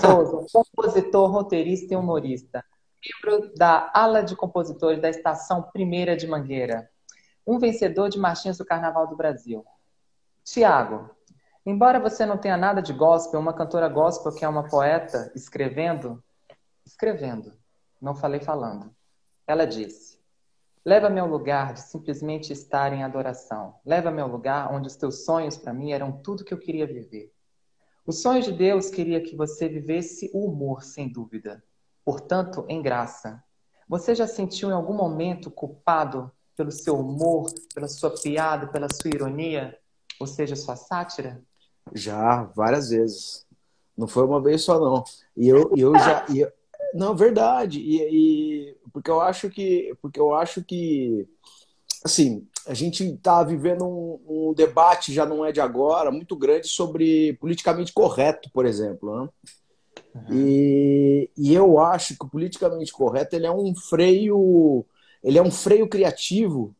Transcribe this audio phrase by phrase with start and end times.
[0.00, 2.64] Souza, compositor, roteirista e humorista.
[3.22, 6.90] Membro da ala de compositores da Estação Primeira de Mangueira.
[7.46, 9.64] Um vencedor de marchinhas do Carnaval do Brasil.
[10.42, 11.10] Tiago,
[11.64, 16.22] embora você não tenha nada de gospel, uma cantora gospel que é uma poeta escrevendo,
[16.86, 17.52] escrevendo,
[18.00, 18.94] não falei falando.
[19.46, 20.18] Ela disse:
[20.84, 23.74] Leva-me ao lugar de simplesmente estar em adoração.
[23.84, 27.33] Leva-me ao lugar onde os teus sonhos para mim eram tudo que eu queria viver.
[28.06, 31.64] O sonho de Deus queria que você vivesse o humor, sem dúvida.
[32.04, 33.42] Portanto, em graça.
[33.88, 39.08] Você já sentiu em algum momento culpado pelo seu humor, pela sua piada, pela sua
[39.08, 39.78] ironia,
[40.20, 41.42] ou seja, sua sátira?
[41.94, 43.46] Já, várias vezes.
[43.96, 45.02] Não foi uma vez só, não.
[45.36, 46.26] E eu, eu já.
[46.28, 46.52] E eu,
[46.92, 47.80] não, verdade.
[47.80, 49.96] E, e, porque eu acho que.
[50.02, 51.26] Porque eu acho que.
[52.04, 56.68] Assim, a gente está vivendo um, um, debate, já não é de agora, muito grande
[56.68, 59.22] sobre politicamente correto, por exemplo.
[59.22, 59.28] Né?
[60.14, 60.26] Uhum.
[60.30, 64.84] E, e eu acho que o politicamente correto ele é um freio,
[65.22, 66.74] ele é um freio criativo,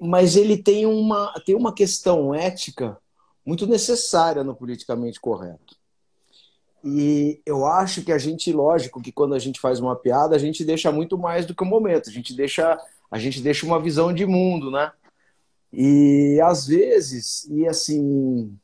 [0.00, 2.98] mas ele tem uma, tem uma questão ética
[3.44, 5.76] muito necessária no politicamente correto.
[6.84, 10.38] E eu acho que a gente, lógico, que quando a gente faz uma piada, a
[10.38, 12.78] gente deixa muito mais do que o momento, a gente deixa,
[13.10, 14.92] a gente deixa uma visão de mundo, né?
[15.72, 18.56] E às vezes, e assim,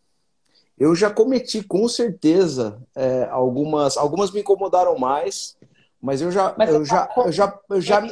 [0.79, 5.57] eu já cometi com certeza é, algumas, algumas me incomodaram mais,
[6.01, 8.03] mas eu já, mas eu, já, eu já, eu já,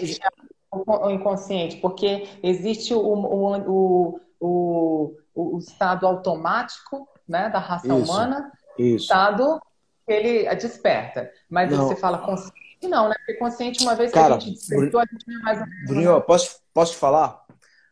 [0.72, 9.05] o inconsciente, porque existe o, o, o, o, estado automático né, da raça humana, isso.
[9.05, 9.61] estado
[10.06, 11.30] que ele desperta.
[11.48, 11.86] Mas não.
[11.86, 13.14] você fala consciente, não, né?
[13.19, 15.86] Porque consciente, uma vez Cara, que a gente despertou, a gente não é mais.
[15.86, 17.42] Bruninho, posso, posso te falar?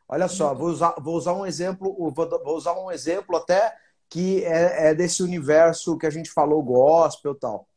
[0.09, 3.73] Olha só, vou usar, vou usar um exemplo, vou, usar um exemplo até
[4.09, 7.69] que é, é, desse universo que a gente falou, gospel e tal.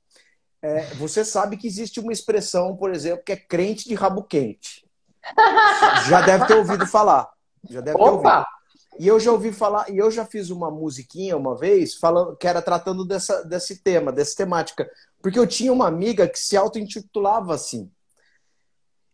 [0.60, 4.84] É, você sabe que existe uma expressão, por exemplo, que é crente de rabo quente.
[6.10, 7.30] Já deve ter ouvido falar.
[7.70, 8.08] Já deve Opa!
[8.08, 8.53] ter ouvido.
[9.00, 12.48] E eu já ouvi falar, e eu já fiz uma musiquinha uma vez, falando que
[12.48, 14.90] era tratando dessa, desse tema, dessa temática.
[15.22, 17.90] Porque eu tinha uma amiga que se auto-intitulava assim.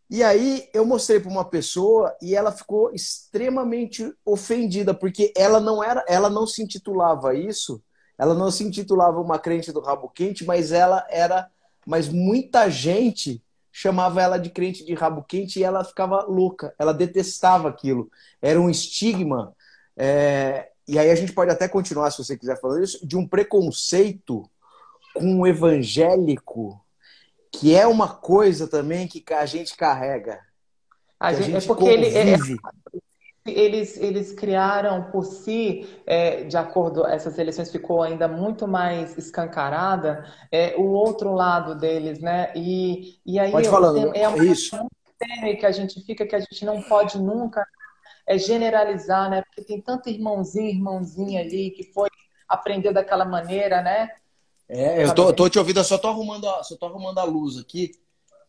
[0.09, 5.83] E aí eu mostrei para uma pessoa e ela ficou extremamente ofendida, porque ela não
[5.83, 7.81] era, ela não se intitulava isso,
[8.17, 11.47] ela não se intitulava uma crente do rabo quente, mas ela era,
[11.85, 16.93] mas muita gente chamava ela de crente de rabo quente e ela ficava louca, ela
[16.93, 18.09] detestava aquilo.
[18.41, 19.55] Era um estigma.
[19.99, 20.69] É...
[20.87, 24.49] E aí a gente pode até continuar, se você quiser falar isso, de um preconceito
[25.13, 26.81] com o evangélico
[27.51, 30.39] que é uma coisa também que a gente carrega.
[31.19, 32.35] A gente, a gente é porque ele, é,
[33.45, 40.25] eles, eles criaram por si, é, de acordo, essas eleições ficou ainda muito mais escancarada,
[40.51, 42.51] é, o outro lado deles, né?
[42.55, 44.77] E, e aí pode falando, é uma isso.
[45.59, 47.65] que a gente fica que a gente não pode nunca
[48.29, 49.41] é, generalizar, né?
[49.41, 52.07] Porque tem tanto irmãozinho, irmãozinha ali que foi
[52.47, 54.11] aprender daquela maneira, né?
[54.69, 57.23] É, eu tô, tô te ouvindo, eu só tô arrumando a, só tô arrumando a
[57.23, 57.91] luz aqui.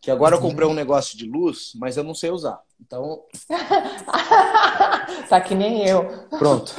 [0.02, 2.60] Que agora eu comprei um negócio de luz, mas eu não sei usar.
[2.78, 3.22] Então.
[5.28, 6.26] tá que nem eu.
[6.38, 6.74] Pronto.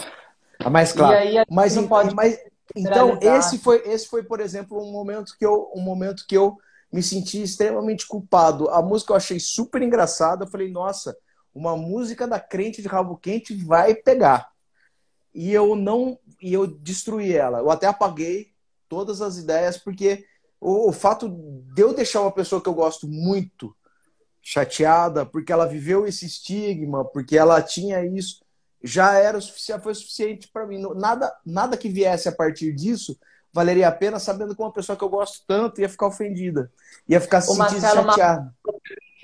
[0.59, 1.17] Tá mais claro.
[1.17, 2.39] Aí, mas, não pode mas
[2.75, 6.57] então esse foi esse foi, por exemplo, um momento que eu um momento que eu
[6.91, 8.69] me senti extremamente culpado.
[8.69, 10.45] A música eu achei super engraçada.
[10.45, 11.15] Eu falei, nossa,
[11.53, 14.51] uma música da crente de rabo quente vai pegar.
[15.33, 17.59] E eu não e eu destruí ela.
[17.59, 18.51] Eu até apaguei
[18.89, 20.25] todas as ideias, porque
[20.59, 23.75] o, o fato de eu deixar uma pessoa que eu gosto muito
[24.41, 28.43] chateada, porque ela viveu esse estigma, porque ela tinha isso,
[28.83, 30.81] já era o suficiente, foi suficiente para mim.
[30.95, 33.17] Nada, nada que viesse a partir disso
[33.53, 36.71] valeria a pena, sabendo que uma pessoa que eu gosto tanto ia ficar ofendida,
[37.07, 38.55] ia ficar se sentindo chateada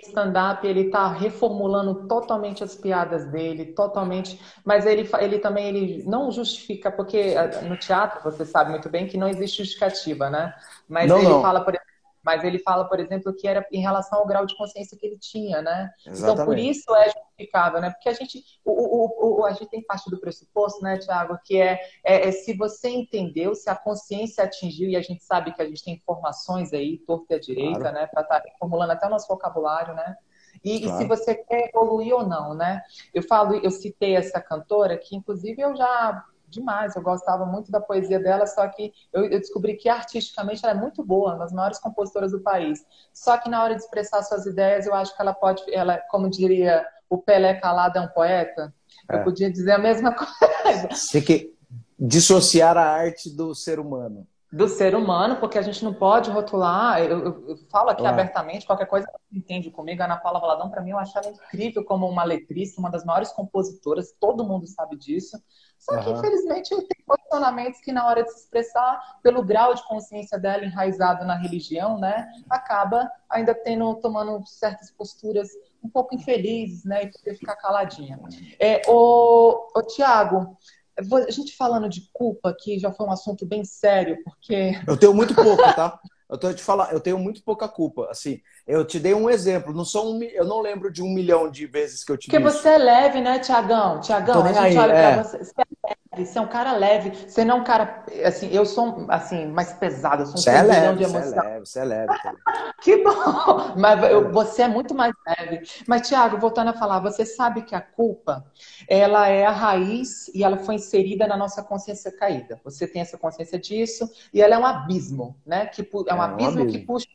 [0.04, 6.32] stand-up ele está reformulando totalmente as piadas dele, totalmente, mas ele, ele também ele não
[6.32, 10.54] justifica, porque ah, no teatro você sabe muito bem que não existe justificativa, né?
[10.88, 11.42] Mas não, ele não.
[11.42, 11.97] fala, por exemplo,
[12.28, 15.18] mas ele fala, por exemplo, que era em relação ao grau de consciência que ele
[15.18, 15.90] tinha, né?
[16.06, 16.34] Exatamente.
[16.34, 17.90] Então, por isso é justificável, né?
[17.90, 21.56] Porque a gente, o, o, o, a gente tem parte do pressuposto, né, Tiago, que
[21.56, 25.62] é, é, é, se você entendeu, se a consciência atingiu, e a gente sabe que
[25.62, 27.96] a gente tem informações aí, torta e à direita, claro.
[27.96, 30.18] né, para estar tá formulando até o nosso vocabulário, né?
[30.66, 30.96] E, claro.
[30.96, 32.82] e, se você quer evoluir ou não, né?
[33.14, 36.96] Eu falo, eu citei essa cantora que, inclusive, eu já demais.
[36.96, 40.82] Eu gostava muito da poesia dela, só que eu, eu, descobri que artisticamente ela é
[40.82, 42.86] muito boa, uma das maiores compositoras do país.
[43.14, 46.30] Só que na hora de expressar suas ideias, eu acho que ela pode, ela, como
[46.30, 48.74] diria o Pelé calado é um poeta,
[49.10, 49.16] é.
[49.16, 50.90] eu podia dizer a mesma coisa.
[51.12, 51.54] Tem que
[52.00, 54.28] dissociar a arte do ser humano.
[54.52, 57.02] do ser humano, porque a gente não pode rotular.
[57.02, 60.02] Eu, eu, eu falo aqui abertamente, qualquer coisa que entende comigo.
[60.02, 63.04] A Ana Paula Valadão, para mim, eu acho ela incrível como uma letrista, uma das
[63.04, 65.38] maiores compositoras, todo mundo sabe disso.
[65.78, 66.18] Só que, uhum.
[66.18, 71.26] infelizmente, tem posicionamentos que, na hora de se expressar, pelo grau de consciência dela enraizado
[71.26, 75.50] na religião, né, acaba ainda tendo, tomando certas posturas
[75.84, 78.20] um pouco infelizes, né, e poder ficar caladinha.
[78.60, 80.58] É, o, o Tiago,
[80.98, 84.72] a gente falando de culpa aqui já foi um assunto bem sério, porque.
[84.88, 86.00] Eu tenho muito pouco, tá?
[86.30, 88.10] Eu tô te falar, eu tenho muito pouca culpa.
[88.10, 89.74] Assim, eu te dei um exemplo.
[89.74, 92.40] Não sou um, eu não lembro de um milhão de vezes que eu te Porque
[92.44, 94.02] você é leve, né, Tiagão?
[94.02, 95.14] Tiagão, a gente aí, olha é.
[95.14, 95.38] pra você.
[95.38, 97.12] Você é leve, você é um cara leve.
[97.28, 98.06] Você não é um cara.
[98.26, 101.22] Assim, eu sou assim, mais pesado, eu sou um você é leve, de emoção.
[101.22, 102.14] Você é leve, você é leve.
[102.82, 103.74] que bom!
[103.78, 105.62] Mas eu, você é muito mais leve.
[105.88, 108.46] Mas, Tiago, voltando a falar, você sabe que a culpa
[108.88, 112.60] ela é a raiz e ela foi inserida na nossa consciência caída.
[112.64, 115.66] Você tem essa consciência disso e ela é um abismo, né?
[115.66, 117.08] Que é um, é um abismo, abismo que puxa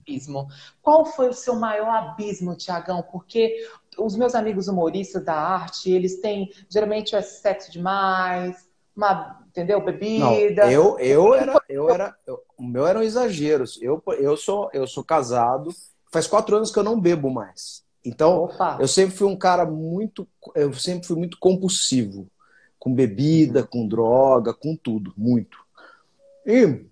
[0.00, 0.48] abismo.
[0.82, 3.02] Qual foi o seu maior abismo, Tiagão?
[3.02, 3.56] Porque
[3.98, 9.84] os meus amigos humoristas da arte, eles têm, geralmente é sexo demais, uma, entendeu?
[9.84, 10.64] Bebida.
[10.64, 13.78] Não, eu, eu era, eu era, eu, o meu eram exageros.
[13.80, 15.70] Eu, eu sou, eu sou casado,
[16.12, 17.82] faz quatro anos que eu não bebo mais.
[18.04, 18.78] Então, Opa.
[18.80, 22.28] eu sempre fui um cara muito, eu sempre fui muito compulsivo,
[22.78, 25.58] com bebida, com droga, com tudo, muito.
[26.46, 26.86] E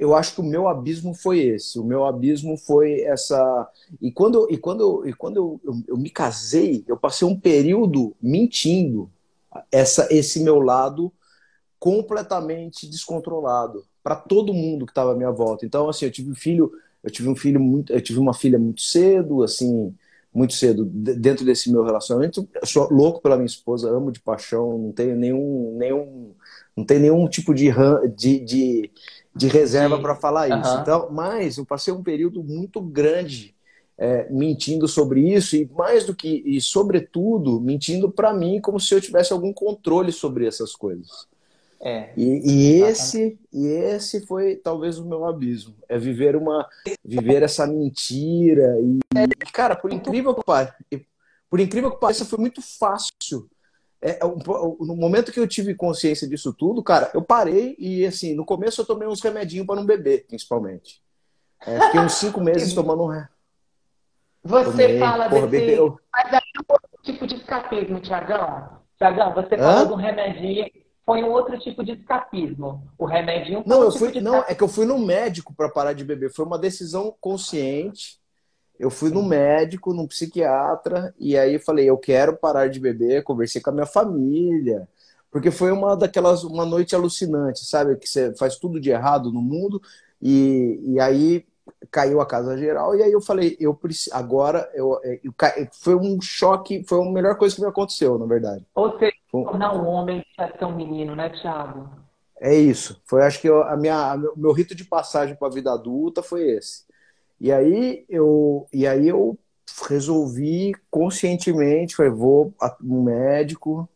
[0.00, 1.78] eu acho que o meu abismo foi esse.
[1.78, 3.68] O meu abismo foi essa.
[4.00, 8.16] E quando, e quando, e quando eu, eu, eu me casei, eu passei um período
[8.20, 9.10] mentindo
[9.70, 11.12] essa, esse meu lado
[11.78, 15.66] completamente descontrolado para todo mundo que estava à minha volta.
[15.66, 16.72] Então, assim, eu tive um filho,
[17.04, 19.94] eu tive um filho muito, eu tive uma filha muito cedo, assim,
[20.32, 22.48] muito cedo dentro desse meu relacionamento.
[22.54, 26.34] Eu sou louco pela minha esposa, amo de paixão, não tenho nenhum, nenhum,
[26.74, 27.70] não tenho nenhum tipo de,
[28.16, 28.90] de, de
[29.34, 30.74] de reserva para falar isso.
[30.74, 30.80] Uhum.
[30.80, 33.54] Então, mas eu passei um período muito grande
[34.00, 38.94] é, mentindo sobre isso e mais do que e sobretudo mentindo para mim como se
[38.94, 41.28] eu tivesse algum controle sobre essas coisas.
[41.82, 46.68] É, e, e esse e esse foi talvez o meu abismo é viver uma
[47.02, 48.98] viver essa mentira e
[49.50, 50.76] cara por incrível que pareça
[51.48, 53.48] por incrível que pareça foi muito fácil
[54.02, 58.34] é, é no momento que eu tive consciência disso tudo, cara, eu parei e, assim,
[58.34, 61.02] no começo eu tomei uns remedinhos para não beber, principalmente.
[61.66, 63.24] É, fiquei uns cinco meses tomando um.
[64.42, 65.66] Você tomei, fala porra, desse.
[65.66, 65.98] Bebeu.
[66.10, 68.68] Mas é um outro tipo de escapismo, Tiagão.
[68.96, 70.70] Tiagão, você falou do remedinho.
[71.04, 72.88] Foi um outro tipo de escapismo.
[72.96, 73.62] O remedinho.
[73.66, 74.20] Não, eu tipo fui.
[74.20, 76.32] Não, é que eu fui no médico para parar de beber.
[76.32, 78.19] Foi uma decisão consciente
[78.80, 83.60] eu fui no médico, num psiquiatra, e aí falei, eu quero parar de beber, conversei
[83.60, 84.88] com a minha família,
[85.30, 87.96] porque foi uma daquelas, uma noite alucinante, sabe?
[87.96, 89.82] Que você faz tudo de errado no mundo,
[90.20, 91.44] e, e aí
[91.90, 95.34] caiu a casa geral, e aí eu falei, eu preciso, agora, eu, é, eu,
[95.72, 98.64] foi um choque, foi a melhor coisa que me aconteceu, na verdade.
[98.74, 101.86] Ou seja, tornar um homem para ser um menino, né, Thiago?
[102.40, 102.98] É isso.
[103.04, 106.48] Foi, acho que eu, a minha, meu rito de passagem para a vida adulta foi
[106.52, 106.88] esse.
[107.40, 109.38] E aí eu, e aí eu
[109.88, 113.88] resolvi conscientemente, falei, vou um médico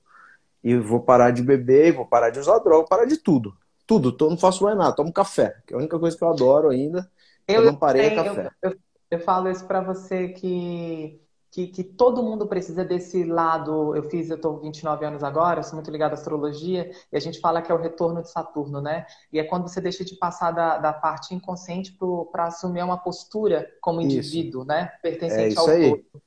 [0.62, 3.54] e vou parar de beber, vou parar de usar droga, parar de tudo.
[3.86, 6.28] Tudo, tô, não faço mais nada, tomo café, que é a única coisa que eu
[6.28, 7.10] adoro ainda.
[7.46, 8.50] Eu, eu não parei é café.
[8.62, 8.78] Eu, eu,
[9.10, 11.20] eu falo isso para você que
[11.54, 13.94] que, que, todo mundo precisa desse lado.
[13.94, 17.38] Eu fiz, eu estou 29 anos agora, sou muito ligado à astrologia, e a gente
[17.38, 19.06] fala que é o retorno de Saturno, né?
[19.32, 21.96] E é quando você deixa de passar da, da parte inconsciente
[22.32, 24.68] para assumir uma postura como indivíduo, isso.
[24.68, 24.90] né?
[25.00, 25.90] Pertencente é ao aí.
[25.90, 26.22] todo.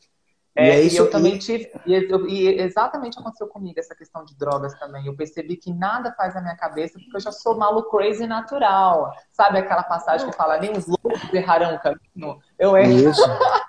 [0.56, 4.24] É, e, é isso, e eu também tive, e, e, exatamente aconteceu comigo essa questão
[4.24, 5.06] de drogas também.
[5.06, 9.12] Eu percebi que nada faz na minha cabeça, porque eu já sou maluco crazy natural.
[9.30, 12.40] Sabe aquela passagem que fala, nem os loucos errarão o caminho?
[12.58, 13.10] Eu erro.
[13.10, 13.22] Isso.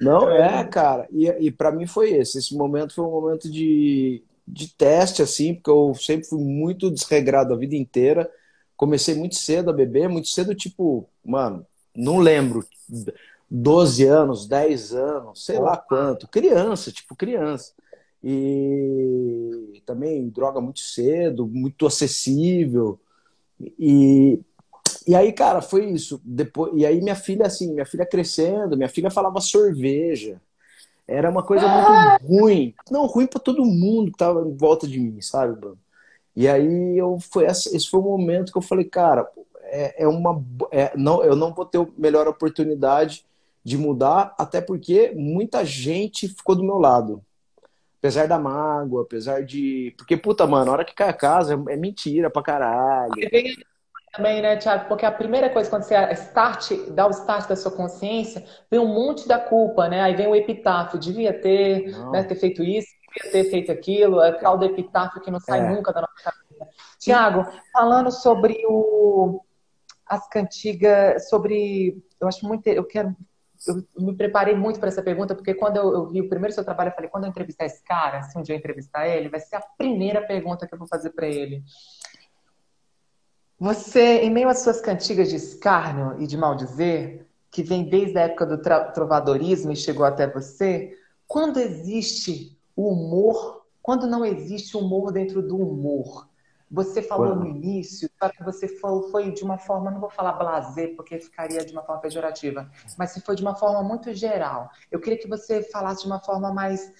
[0.00, 1.06] Não, é, cara.
[1.10, 2.38] E, e para mim foi esse.
[2.38, 7.52] Esse momento foi um momento de, de teste, assim, porque eu sempre fui muito desregrado
[7.52, 8.30] a vida inteira.
[8.76, 12.64] Comecei muito cedo a beber, muito cedo, tipo, mano, não lembro.
[13.50, 16.28] 12 anos, 10 anos, sei lá quanto.
[16.28, 17.72] Criança, tipo, criança.
[18.22, 23.00] E também droga muito cedo, muito acessível.
[23.78, 24.40] E
[25.08, 26.20] e aí, cara, foi isso.
[26.22, 30.38] Depois, e aí minha filha, assim, minha filha crescendo, minha filha falava cerveja.
[31.06, 32.74] Era uma coisa muito ruim.
[32.90, 35.78] Não, ruim para todo mundo que tava em volta de mim, sabe, Bruno?
[36.36, 39.26] E aí eu foi esse foi o momento que eu falei, cara,
[39.62, 43.24] é, é uma é, não, eu não vou ter a melhor oportunidade
[43.64, 47.24] de mudar, até porque muita gente ficou do meu lado.
[47.98, 49.94] Apesar da mágoa, apesar de.
[49.96, 53.14] Porque, puta, mano, a hora que cai a casa é, é mentira pra caralho
[54.12, 54.88] também, né, Tiago?
[54.88, 58.86] Porque a primeira coisa, quando você start, dá o start da sua consciência, vem um
[58.86, 60.00] monte da culpa, né?
[60.00, 64.32] Aí vem o epitáfio, devia ter, né, ter feito isso, devia ter feito aquilo, é
[64.32, 65.68] tal do epitáfio que não sai é.
[65.68, 66.68] nunca da nossa cabeça.
[66.98, 69.40] Tiago, falando sobre o,
[70.08, 72.02] as cantigas, sobre.
[72.20, 72.66] Eu acho muito.
[72.66, 73.14] Eu quero.
[73.66, 76.64] Eu me preparei muito para essa pergunta, porque quando eu, eu, vi o primeiro seu
[76.64, 79.40] trabalho, eu falei: quando eu entrevistar esse cara, se um dia eu entrevistar ele, vai
[79.40, 81.62] ser a primeira pergunta que eu vou fazer para ele.
[83.58, 88.22] Você, em meio às suas cantigas de escárnio e de maldizer, que vem desde a
[88.22, 88.58] época do
[88.92, 90.96] trovadorismo e chegou até você,
[91.26, 96.28] quando existe o humor, quando não existe humor dentro do humor?
[96.70, 100.32] Você falou no início, só que você falou, foi de uma forma, não vou falar
[100.34, 104.70] blazer, porque ficaria de uma forma pejorativa, mas se foi de uma forma muito geral.
[104.90, 106.92] Eu queria que você falasse de uma forma mais,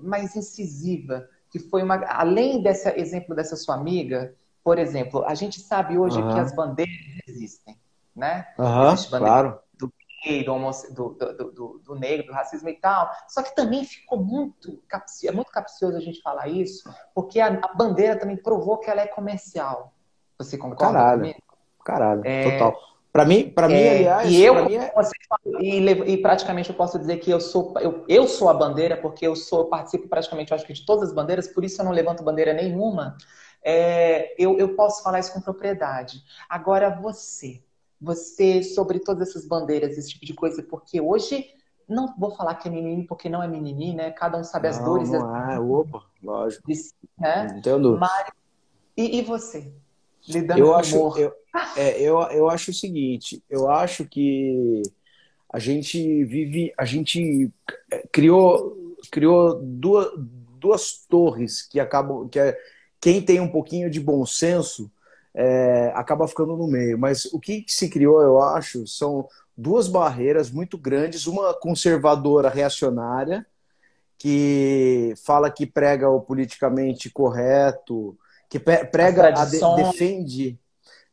[0.00, 4.34] mais incisiva, que foi uma, além desse exemplo dessa sua amiga,
[4.68, 6.34] por exemplo, a gente sabe hoje uhum.
[6.34, 6.94] que as bandeiras
[7.26, 7.74] existem,
[8.14, 8.46] né?
[8.58, 9.58] Uhum, claro.
[9.78, 9.90] Do
[10.22, 10.54] gay, do,
[10.92, 13.10] do, do, do, negro, do racismo e tal.
[13.26, 14.78] Só que também ficou muito,
[15.24, 19.00] é muito capcioso a gente falar isso, porque a, a bandeira também provou que ela
[19.00, 19.94] é comercial.
[20.36, 21.20] Você concorda Caralho.
[21.22, 21.42] comigo?
[21.82, 22.50] Caralho, é...
[22.50, 22.78] total.
[23.10, 24.92] Para mim, para é, mim, aliás, e eu é...
[25.62, 29.26] e, e, praticamente eu posso dizer que eu sou eu, eu sou a bandeira porque
[29.26, 31.92] eu sou participo praticamente, eu acho que de todas as bandeiras, por isso eu não
[31.92, 33.16] levanto bandeira nenhuma,
[33.62, 36.22] é, eu, eu posso falar isso com propriedade.
[36.48, 37.62] Agora, você,
[38.00, 41.54] você, sobre todas essas bandeiras, esse tipo de coisa, porque hoje
[41.88, 44.10] não vou falar que é mimimi porque não é mimimi, né?
[44.10, 45.10] Cada um sabe as dores.
[45.10, 46.70] Não, é, opa, lógico.
[47.18, 47.54] Né?
[47.56, 47.96] Entendo.
[47.98, 48.30] Mas,
[48.96, 49.72] e, e você?
[50.28, 51.18] Lidando eu com acho, humor.
[51.18, 51.32] Eu,
[51.76, 54.82] é, eu, eu acho o seguinte, eu acho que
[55.50, 57.50] a gente vive, a gente
[57.90, 60.10] é, criou, criou duas,
[60.60, 62.58] duas torres que acabam, que é,
[63.00, 64.90] quem tem um pouquinho de bom senso
[65.34, 66.98] é, acaba ficando no meio.
[66.98, 73.46] Mas o que se criou, eu acho, são duas barreiras muito grandes, uma conservadora reacionária,
[74.16, 80.58] que fala que prega o politicamente correto, que prega, a de, defende,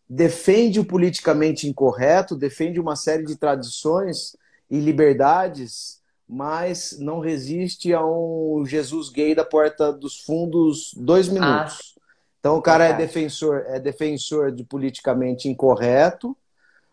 [0.10, 4.36] defende o politicamente incorreto, defende uma série de tradições
[4.70, 11.96] e liberdades mas não resiste a um Jesus gay da porta dos fundos dois minutos.
[11.96, 12.02] Ah,
[12.40, 16.36] então o cara é defensor, é defensor de politicamente incorreto,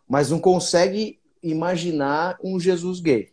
[0.08, 3.30] mas não consegue imaginar um Jesus gay.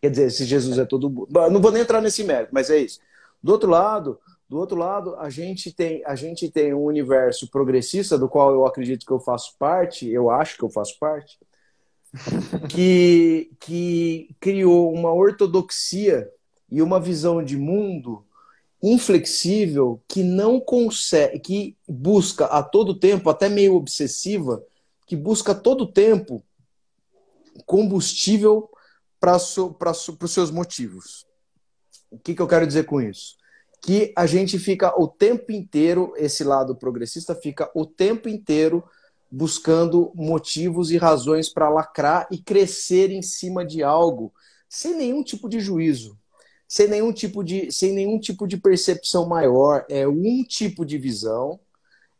[0.00, 1.26] Quer dizer, esse Jesus é todo.
[1.50, 3.00] Não vou nem entrar nesse mérito, mas é isso.
[3.42, 4.18] Do outro lado,
[4.48, 8.66] do outro lado, a gente tem a gente tem um universo progressista do qual eu
[8.66, 11.38] acredito que eu faço parte, eu acho que eu faço parte,
[12.68, 16.30] que, que criou uma ortodoxia
[16.70, 18.24] e uma visão de mundo
[18.82, 24.62] inflexível que não consegue, que busca a todo tempo, até meio obsessiva,
[25.06, 26.42] que busca a todo tempo
[27.66, 28.70] combustível
[29.18, 29.76] para so,
[30.22, 31.26] os seus motivos.
[32.10, 33.36] O que, que eu quero dizer com isso?
[33.82, 38.84] Que a gente fica o tempo inteiro, esse lado progressista fica o tempo inteiro
[39.30, 44.32] buscando motivos e razões para lacrar e crescer em cima de algo
[44.68, 46.18] sem nenhum tipo de juízo,
[46.66, 49.86] sem nenhum tipo de, sem nenhum tipo de percepção maior.
[49.88, 51.58] É um tipo de visão.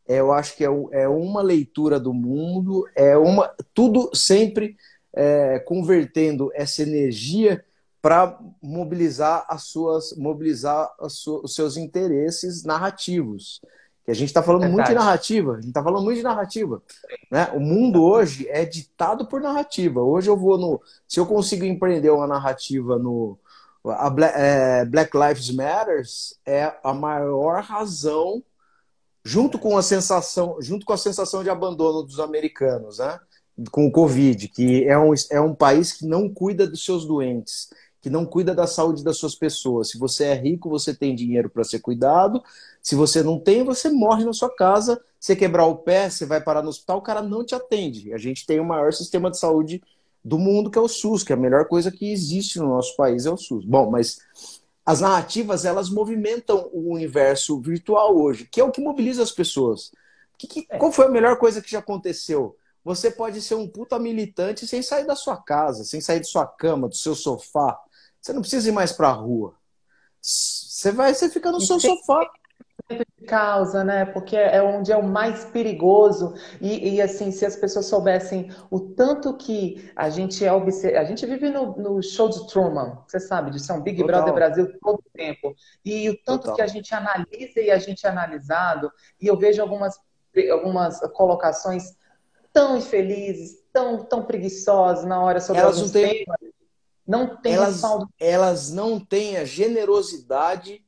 [0.07, 2.87] É, eu acho que é, é uma leitura do mundo.
[2.95, 4.75] É uma tudo sempre
[5.13, 7.63] é, convertendo essa energia
[8.01, 13.61] para mobilizar as suas mobilizar as os seus interesses narrativos.
[14.09, 14.75] E a gente está falando Verdade.
[14.75, 16.81] muito de narrativa, a gente está falando muito de narrativa.
[17.29, 17.47] Né?
[17.53, 20.01] O mundo hoje é ditado por narrativa.
[20.01, 20.81] Hoje eu vou no.
[21.07, 23.37] Se eu consigo empreender uma narrativa no.
[23.85, 28.43] A Black, é, Black Lives Matters é a maior razão,
[29.23, 33.19] junto com a sensação, junto com a sensação de abandono dos americanos, né?
[33.71, 37.69] com o Covid, que é um, é um país que não cuida dos seus doentes,
[38.01, 39.89] que não cuida da saúde das suas pessoas.
[39.89, 42.41] Se você é rico, você tem dinheiro para ser cuidado.
[42.81, 45.01] Se você não tem, você morre na sua casa.
[45.19, 48.13] Você quebrar o pé, você vai parar no hospital, o cara não te atende.
[48.13, 49.81] A gente tem o maior sistema de saúde
[50.23, 52.95] do mundo, que é o SUS, que é a melhor coisa que existe no nosso
[52.95, 53.65] país é o SUS.
[53.65, 54.19] Bom, mas
[54.85, 59.91] as narrativas, elas movimentam o universo virtual hoje, que é o que mobiliza as pessoas.
[60.37, 60.77] Que, que, é.
[60.77, 62.55] Qual foi a melhor coisa que já aconteceu?
[62.83, 66.47] Você pode ser um puta militante sem sair da sua casa, sem sair de sua
[66.47, 67.79] cama, do seu sofá.
[68.21, 69.55] Você não precisa ir mais para a rua.
[70.21, 72.29] Você vai, você fica no e seu sofá.
[72.89, 74.05] De causa, né?
[74.05, 76.33] Porque é onde é o mais perigoso.
[76.59, 80.97] E, e, assim, se as pessoas soubessem o tanto que a gente é observ...
[80.97, 84.23] a gente vive no, no, show de Truman, você sabe disso, é um Big Total.
[84.23, 85.53] Brother Brasil todo o tempo.
[85.85, 86.55] E o tanto Total.
[86.55, 89.95] que a gente analisa e a gente é analisado, e eu vejo algumas,
[90.51, 91.95] algumas colocações
[92.51, 96.58] tão infelizes, tão, tão preguiçosos na hora sobre elas não têm, temas.
[97.09, 97.81] Não tem elas.
[98.19, 100.83] Elas não têm a generosidade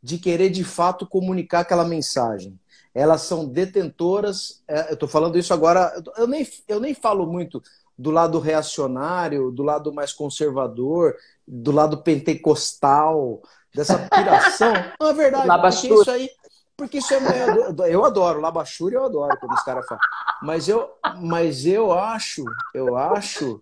[0.00, 2.56] de querer de fato comunicar aquela mensagem.
[2.94, 4.62] Elas são detentoras.
[4.68, 5.92] É, eu estou falando isso agora.
[6.16, 7.60] Eu nem, eu nem falo muito
[7.98, 11.16] do lado reacionário, do lado mais conservador,
[11.46, 13.42] do lado pentecostal,
[13.74, 14.72] dessa piração.
[15.00, 15.48] Não, é verdade.
[15.48, 16.30] Porque isso aí.
[16.76, 17.92] Porque isso é.
[17.92, 20.02] Eu adoro, Labachura eu adoro quando os caras falam.
[20.40, 20.88] Mas eu,
[21.20, 23.60] mas eu acho, eu acho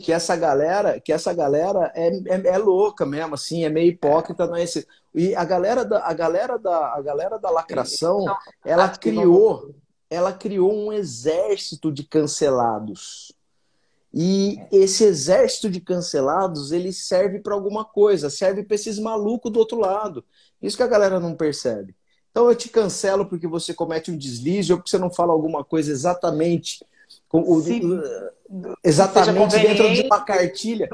[0.00, 4.46] que essa galera, que essa galera é, é, é, louca mesmo, assim, é meio hipócrita,
[4.46, 4.86] não é esse.
[5.14, 8.24] E a galera da, a galera da, a galera da lacração,
[8.64, 9.74] ela criou,
[10.10, 13.32] ela criou um exército de cancelados.
[14.12, 19.58] E esse exército de cancelados, ele serve para alguma coisa, serve para esses malucos do
[19.58, 20.24] outro lado.
[20.62, 21.96] Isso que a galera não percebe.
[22.30, 25.64] Então eu te cancelo porque você comete um deslize ou porque você não fala alguma
[25.64, 26.84] coisa exatamente
[27.32, 27.80] o, se,
[28.82, 30.88] exatamente dentro de uma cartilha.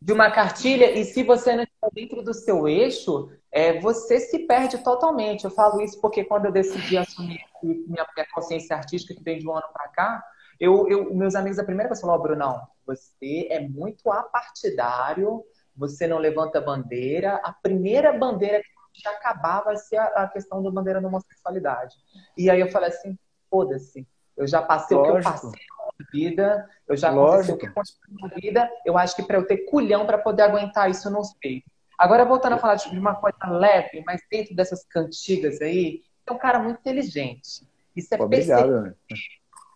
[0.00, 4.40] De uma cartilha, e se você não está dentro do seu eixo, é, você se
[4.40, 5.44] perde totalmente.
[5.44, 9.48] Eu falo isso porque quando eu decidi assumir minha, minha consciência artística, que vem de
[9.48, 10.24] um ano para cá,
[10.60, 15.42] eu, eu, meus amigos, a primeira vez falaram, oh, Brunão, você é muito apartidário,
[15.76, 17.40] você não levanta bandeira.
[17.42, 21.94] A primeira bandeira que acabar vai ser a, a questão da bandeira da homossexualidade.
[22.36, 23.18] E aí eu falei assim,
[23.50, 24.06] foda-se,
[24.36, 25.18] eu já passei Lógico.
[25.18, 25.65] o que eu passei
[26.12, 29.58] vida, eu já aconteceu o que aconteceu na vida, eu acho que para eu ter
[29.58, 31.64] culhão para poder aguentar isso, eu não sei.
[31.98, 36.38] Agora, voltando a falar de uma coisa leve, mas dentro dessas cantigas aí, é um
[36.38, 37.66] cara muito inteligente.
[37.94, 38.94] Isso é Obrigado?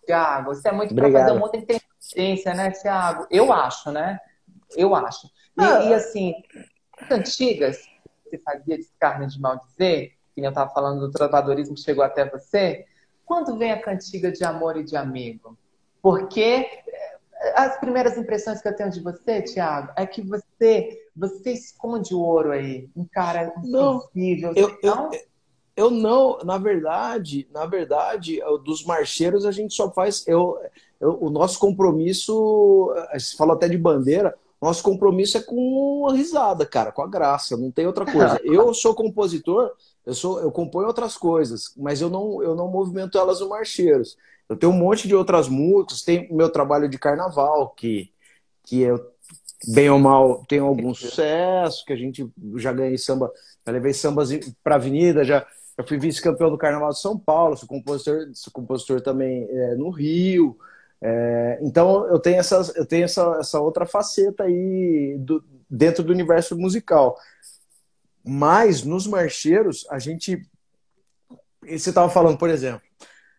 [0.05, 0.53] Tiago.
[0.53, 3.25] Você é muito para fazer muita inteligência, né, Tiago?
[3.31, 4.19] Eu acho, né?
[4.75, 5.27] Eu acho.
[5.57, 5.83] E, ah.
[5.85, 6.33] e assim,
[7.09, 7.87] antigas,
[8.23, 12.29] você fazia descarne de mal dizer, que eu estava falando do trovadorismo que chegou até
[12.29, 12.85] você,
[13.25, 15.57] quando vem a cantiga de amor e de amigo?
[16.01, 21.51] Porque eh, as primeiras impressões que eu tenho de você, Tiago, é que você você
[21.51, 24.53] esconde o ouro aí, um cara insensível.
[24.53, 25.09] Não, eu, eu,
[25.75, 30.25] eu não, na verdade, na verdade, dos marcheiros a gente só faz.
[30.27, 30.57] Eu,
[30.99, 36.65] eu, o nosso compromisso, você falou até de bandeira, nosso compromisso é com a risada,
[36.65, 38.39] cara, com a graça, não tem outra coisa.
[38.45, 39.71] Eu sou compositor,
[40.05, 44.17] eu sou, eu componho outras coisas, mas eu não, eu não movimento elas no marcheiros.
[44.49, 48.11] Eu tenho um monte de outras músicas, tem meu trabalho de carnaval, que,
[48.63, 48.99] que eu,
[49.67, 53.31] bem ou mal, tem algum sucesso, que a gente já ganhei samba,
[53.65, 54.29] já levei sambas
[54.63, 55.45] para avenida, já
[55.77, 59.89] eu fui vice-campeão do Carnaval de São Paulo, sou compositor, sou compositor também é, no
[59.89, 60.57] Rio.
[61.01, 66.13] É, então eu tenho, essa, eu tenho essa, essa outra faceta aí do, dentro do
[66.13, 67.17] universo musical.
[68.23, 70.41] Mas nos marcheiros, a gente.
[71.61, 72.81] Você estava falando, por exemplo,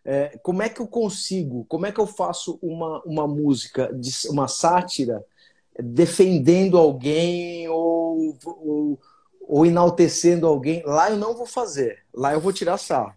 [0.05, 3.91] é, como é que eu consigo, como é que eu faço uma, uma música,
[4.29, 5.23] uma sátira,
[5.77, 8.99] defendendo alguém ou, ou
[9.47, 12.03] ou enaltecendo alguém, lá eu não vou fazer.
[12.13, 13.13] Lá eu vou tirar sarro.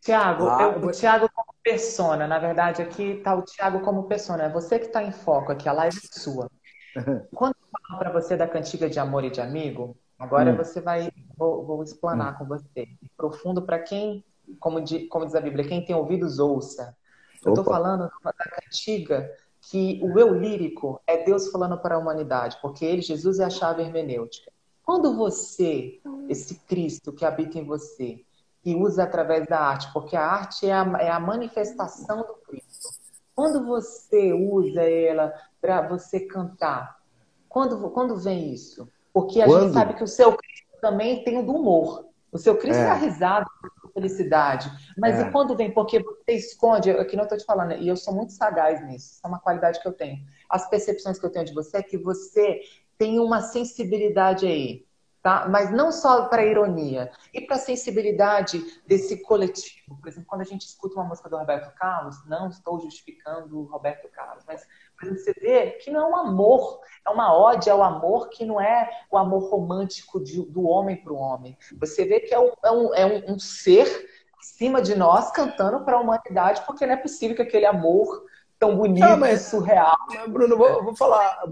[0.00, 0.90] Tiago, vou...
[0.90, 4.44] o Tiago como persona, na verdade, aqui está o Tiago como persona.
[4.44, 6.48] É você que está em foco aqui, a live é sua.
[7.34, 10.56] Quando eu falo para você da cantiga de amor e de amigo, agora hum.
[10.56, 12.38] você vai, vou, vou explanar hum.
[12.38, 12.88] com você.
[13.16, 14.24] Profundo para quem,
[14.60, 16.96] como, de, como diz a Bíblia, quem tem ouvidos ouça.
[17.44, 22.58] Eu estou falando da cantiga que o eu lírico é Deus falando para a humanidade,
[22.60, 24.50] porque ele, Jesus, é a chave hermenêutica.
[24.82, 28.24] Quando você, esse Cristo que habita em você,
[28.64, 32.88] e usa através da arte, porque a arte é a, é a manifestação do Cristo.
[33.32, 37.00] Quando você usa ela para você cantar,
[37.48, 38.88] quando, quando vem isso?
[39.16, 39.62] Porque a quando?
[39.62, 42.06] gente sabe que o seu Cristo também tem o do humor.
[42.30, 43.46] O seu Cristo é, é a risada,
[43.94, 44.70] felicidade.
[44.98, 45.22] Mas é.
[45.22, 45.72] e quando vem?
[45.72, 49.20] Porque você esconde, aqui não estou te falando, e eu sou muito sagaz nisso, isso
[49.24, 50.22] é uma qualidade que eu tenho.
[50.50, 52.60] As percepções que eu tenho de você é que você
[52.98, 54.84] tem uma sensibilidade aí,
[55.22, 55.48] tá?
[55.48, 59.98] Mas não só para ironia, e para a sensibilidade desse coletivo.
[59.98, 63.64] Por exemplo, quando a gente escuta uma música do Roberto Carlos, não estou justificando o
[63.64, 64.60] Roberto Carlos, mas
[65.02, 68.90] você vê que não é um amor, é uma ode ao amor que não é
[69.10, 71.56] o amor romântico de, do homem para o homem.
[71.78, 75.96] Você vê que é um, é um, é um ser acima de nós cantando para
[75.96, 78.24] a humanidade, porque não é possível que aquele amor
[78.58, 79.96] tão bonito, ah, mas, surreal.
[80.28, 81.42] Bruno, vou, vou falar,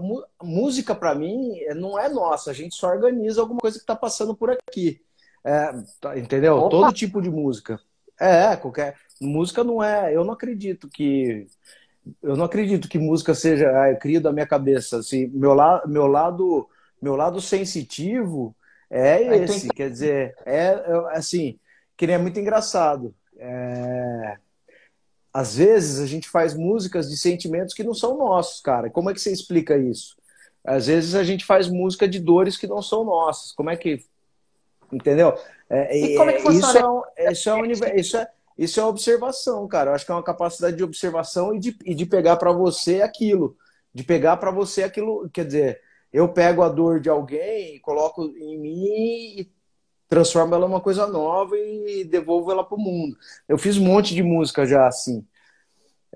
[0.41, 4.35] música para mim não é nossa, a gente só organiza alguma coisa que está passando
[4.35, 5.01] por aqui.
[5.43, 6.57] É, tá, entendeu?
[6.57, 6.69] Opa.
[6.69, 7.79] Todo tipo de música.
[8.19, 8.95] É, qualquer.
[9.21, 10.15] Música não é.
[10.15, 11.45] Eu não acredito que.
[12.21, 13.69] Eu não acredito que música seja.
[13.81, 14.97] Ah, eu crio da minha cabeça.
[14.97, 16.69] Assim, meu, la, meu lado
[17.01, 18.55] meu lado sensitivo
[18.89, 19.69] é esse.
[19.69, 20.75] Quer dizer, é
[21.11, 21.59] assim,
[21.95, 23.13] que nem é muito engraçado.
[23.37, 24.37] É,
[25.33, 28.89] às vezes a gente faz músicas de sentimentos que não são nossos, cara.
[28.89, 30.15] Como é que você explica isso?
[30.63, 33.51] Às vezes a gente faz música de dores que não são nossas.
[33.51, 34.03] Como é que.
[34.91, 35.37] Entendeu?
[35.69, 36.69] É, e como é que funciona?
[36.69, 39.91] Isso é, isso, é um, isso, é, isso é uma observação, cara.
[39.91, 43.01] Eu acho que é uma capacidade de observação e de, e de pegar para você
[43.01, 43.57] aquilo.
[43.93, 45.29] De pegar para você aquilo.
[45.29, 49.51] Quer dizer, eu pego a dor de alguém, coloco em mim e
[50.07, 53.17] transformo ela em uma coisa nova e devolvo ela para o mundo.
[53.47, 55.25] Eu fiz um monte de música já assim.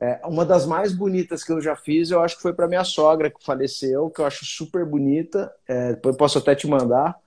[0.02, 2.86] É, uma das mais bonitas que eu já fiz, eu acho que foi para minha
[2.86, 5.52] sogra que faleceu, que eu acho super bonita.
[5.68, 7.18] É, depois posso até te mandar.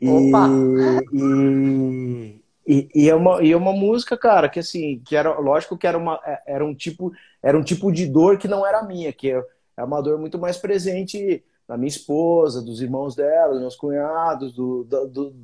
[0.00, 0.08] E,
[1.14, 5.76] e, e, e, é uma, e é uma música, cara, que assim, que era lógico
[5.76, 8.82] que era, uma, é, era um tipo era um tipo de dor que não era
[8.82, 9.42] minha, que é,
[9.76, 14.52] é uma dor muito mais presente da minha esposa, dos irmãos dela, dos meus cunhados,
[14.52, 15.36] do, do, do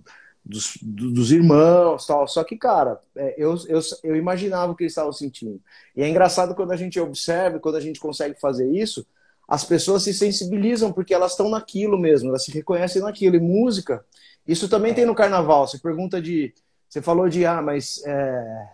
[0.45, 2.27] dos, dos, irmãos tal.
[2.27, 5.61] Só que, cara, é, eu, eu, eu imaginava o que eles estavam sentindo.
[5.97, 9.07] E é engraçado quando a gente observa, quando a gente consegue fazer isso,
[9.47, 13.37] as pessoas se sensibilizam porque elas estão naquilo mesmo, elas se reconhecem naquilo.
[13.37, 14.05] E música,
[14.47, 15.67] isso também tem no carnaval.
[15.67, 16.53] Você pergunta de.
[16.93, 18.05] Você falou de, ah, mas.
[18.05, 18.69] É...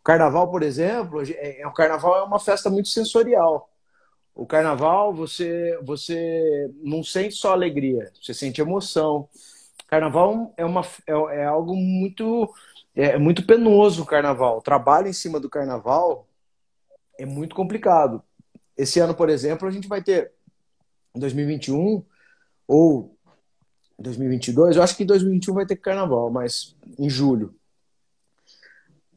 [0.00, 3.70] O carnaval, por exemplo, é, é, o carnaval é uma festa muito sensorial.
[4.34, 9.28] O carnaval, você, você não sente só alegria, você sente emoção.
[9.86, 12.52] Carnaval é, uma, é, é algo muito,
[12.94, 14.58] é, muito penoso o carnaval.
[14.58, 16.26] O trabalho em cima do carnaval
[17.18, 18.22] é muito complicado.
[18.76, 20.32] Esse ano, por exemplo, a gente vai ter
[21.14, 22.04] em 2021
[22.68, 23.16] ou
[23.98, 27.54] 2022, eu acho que em 2021 vai ter carnaval, mas em julho.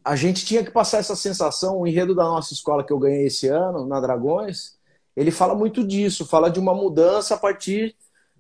[0.03, 3.25] A gente tinha que passar essa sensação, o enredo da nossa escola que eu ganhei
[3.25, 4.77] esse ano, na Dragões,
[5.15, 7.95] ele fala muito disso, fala de uma mudança a partir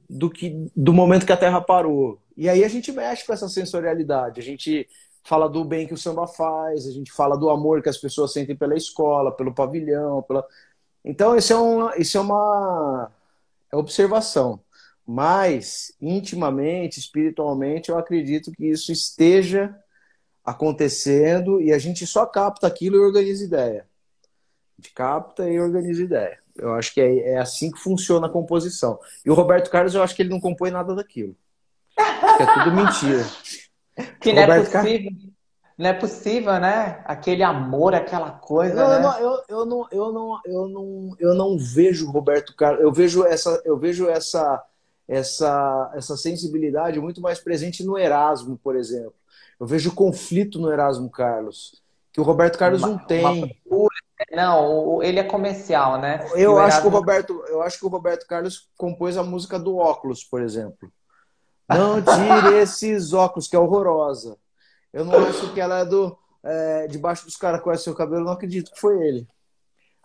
[0.09, 2.19] do, que, do momento que a Terra parou.
[2.37, 4.87] E aí a gente mexe com essa sensorialidade, a gente
[5.23, 8.31] fala do bem que o samba faz, a gente fala do amor que as pessoas
[8.31, 10.45] sentem pela escola, pelo pavilhão, pela...
[11.03, 13.11] Então isso é uma, isso é uma
[13.71, 14.59] é observação.
[15.07, 19.75] Mas intimamente, espiritualmente, eu acredito que isso esteja
[20.43, 23.87] acontecendo e a gente só capta aquilo e organiza ideia.
[24.77, 26.39] A gente capta e organiza ideia.
[26.55, 28.99] Eu acho que é, é assim que funciona a composição.
[29.25, 31.35] E o Roberto Carlos, eu acho que ele não compõe nada daquilo.
[31.97, 33.25] É tudo mentira.
[34.19, 35.11] Que não é possível.
[35.77, 37.01] Não é possível, né?
[37.05, 38.75] Aquele amor, aquela coisa.
[38.75, 39.17] Não, né?
[39.21, 42.81] eu, eu, não, eu, não, eu, não, eu não vejo Roberto Carlos.
[42.81, 44.61] Eu vejo essa, eu vejo essa,
[45.07, 49.13] essa, essa sensibilidade muito mais presente no Erasmo, por exemplo.
[49.59, 53.59] Eu vejo conflito no Erasmo Carlos, que o Roberto Carlos uma, não tem.
[53.65, 53.87] Uma...
[54.31, 56.25] Não, ele é comercial, né?
[56.35, 56.81] Eu acho, Erasmo...
[56.81, 60.41] que o Roberto, eu acho que o Roberto Carlos compôs a música do óculos, por
[60.41, 60.91] exemplo.
[61.69, 64.37] Não tire esses óculos, que é horrorosa.
[64.91, 66.17] Eu não acho que ela é do.
[66.43, 69.27] É, debaixo dos caracóis seu cabelo, não acredito que foi ele.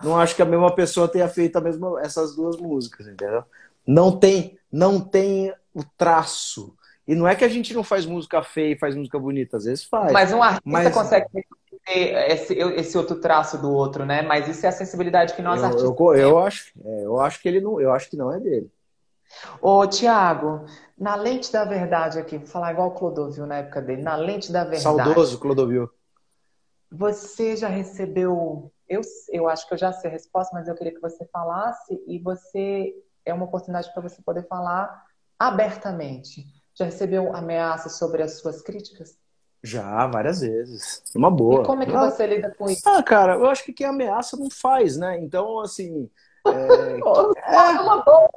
[0.02, 3.44] Não acho que a mesma pessoa tenha feito a mesma, essas duas músicas, entendeu?
[3.86, 6.74] Não tem, não tem o traço.
[7.06, 9.64] E não é que a gente não faz música feia e faz música bonita, às
[9.64, 10.12] vezes faz.
[10.12, 10.94] Mas um artista mas...
[10.94, 11.26] consegue
[11.84, 14.22] ter esse, esse outro traço do outro, né?
[14.22, 17.40] Mas isso é a sensibilidade que nós eu, artistas eu, eu acho, é, eu acho
[17.40, 18.70] que ele não, eu acho que não é dele.
[19.60, 20.64] Ô, Tiago,
[20.98, 24.52] na lente da verdade aqui, vou falar igual o Clodovil na época dele, na lente
[24.52, 24.82] da verdade.
[24.82, 25.88] Saudoso Clodovil.
[26.90, 28.72] Você já recebeu.
[28.88, 32.02] Eu, eu acho que eu já sei a resposta, mas eu queria que você falasse
[32.06, 32.92] e você.
[33.24, 35.06] É uma oportunidade para você poder falar
[35.38, 36.46] abertamente.
[36.74, 39.18] Já recebeu ameaças sobre as suas críticas?
[39.62, 41.02] Já, várias vezes.
[41.14, 41.62] Uma boa.
[41.62, 42.82] E como é que você lida com isso?
[42.88, 45.18] Ah, cara, eu acho que quem ameaça não faz, né?
[45.20, 46.08] Então, assim.
[46.46, 46.50] É,
[47.54, 48.30] é uma boa,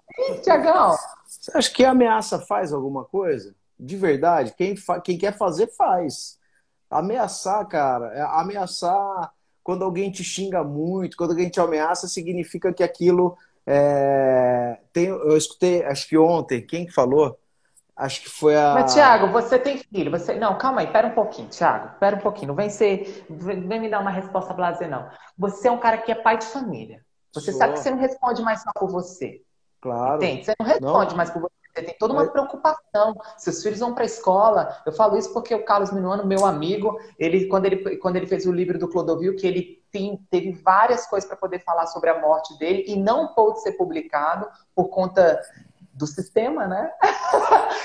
[0.43, 0.95] Tiagão.
[1.25, 3.55] Você acha que a ameaça faz alguma coisa?
[3.79, 6.37] De verdade, quem, quem quer fazer, faz.
[6.89, 12.83] Ameaçar, cara, é ameaçar quando alguém te xinga muito, quando alguém te ameaça, significa que
[12.83, 13.37] aquilo.
[13.65, 14.79] É...
[14.91, 17.37] Tem, eu escutei, acho que ontem, quem que falou?
[17.95, 18.73] Acho que foi a.
[18.73, 20.09] Mas, Tiago, você tem filho.
[20.09, 20.33] Você...
[20.33, 21.99] Não, calma aí, pera um pouquinho, Tiago.
[21.99, 22.47] Pera um pouquinho.
[22.49, 23.25] Não vem ser.
[23.29, 25.07] Vem me dar uma resposta blazer, não.
[25.37, 27.05] Você é um cara que é pai de família.
[27.31, 27.59] Você Sou.
[27.59, 29.41] sabe que você não responde mais só por você.
[29.79, 30.15] Claro.
[30.15, 30.45] Entende?
[30.45, 31.17] Você não responde não.
[31.17, 31.53] mais por você.
[31.75, 33.15] Você tem toda uma preocupação.
[33.37, 34.81] Seus filhos vão para a escola.
[34.85, 38.45] Eu falo isso porque o Carlos Minuano, meu amigo, ele quando ele, quando ele fez
[38.45, 42.19] o livro do Clodovil, que ele tem, teve várias coisas para poder falar sobre a
[42.19, 45.39] morte dele e não pôde ser publicado por conta
[45.93, 46.91] do sistema, né?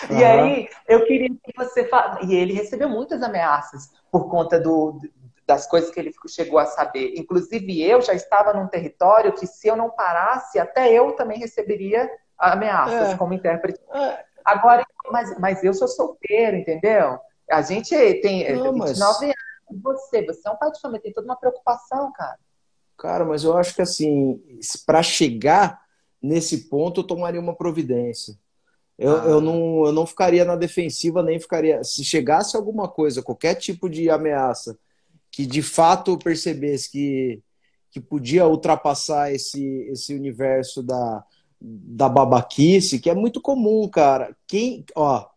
[0.09, 0.17] Uhum.
[0.19, 2.25] e aí eu queria que você falasse.
[2.25, 4.99] E ele recebeu muitas ameaças por conta do,
[5.47, 7.13] das coisas que ele chegou a saber.
[7.15, 12.11] Inclusive, eu já estava num território que, se eu não parasse, até eu também receberia
[12.39, 13.17] ameaças é.
[13.19, 13.79] como intérprete.
[13.93, 14.25] É.
[14.43, 17.21] Agora, mas, mas eu sou solteiro, entendeu?
[17.51, 17.91] A gente
[18.23, 19.03] tem não, 29 mas...
[19.03, 19.48] anos.
[19.83, 22.39] Você, você é um pai de família, tem toda uma preocupação, cara.
[22.97, 24.43] Cara, mas eu acho que assim,
[24.85, 25.81] para chegar
[26.21, 28.37] nesse ponto, eu tomaria uma providência.
[28.99, 29.25] Eu, ah.
[29.27, 31.85] eu, não, eu não ficaria na defensiva, nem ficaria.
[31.85, 34.77] Se chegasse alguma coisa, qualquer tipo de ameaça,
[35.31, 37.41] que de fato percebesse que,
[37.91, 41.25] que podia ultrapassar esse, esse universo da,
[41.61, 44.37] da babaquice, que é muito comum, cara.
[44.49, 45.29] Quem, ó,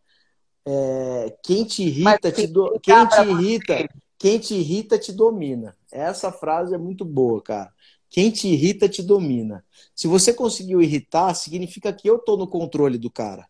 [0.65, 2.79] é, quem te irrita, te do...
[2.81, 3.87] quem te irrita,
[4.21, 5.75] quem te irrita te domina.
[5.91, 7.73] Essa frase é muito boa, cara.
[8.07, 9.65] Quem te irrita te domina.
[9.95, 13.47] Se você conseguiu irritar, significa que eu tô no controle do cara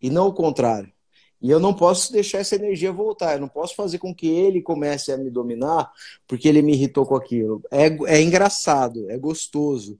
[0.00, 0.92] e não o contrário.
[1.40, 3.32] E eu não posso deixar essa energia voltar.
[3.32, 5.90] Eu não posso fazer com que ele comece a me dominar
[6.28, 7.60] porque ele me irritou com aquilo.
[7.68, 9.98] É, é engraçado, é gostoso.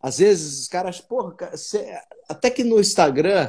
[0.00, 1.36] Às vezes os caras, porra,
[2.28, 3.48] até que no Instagram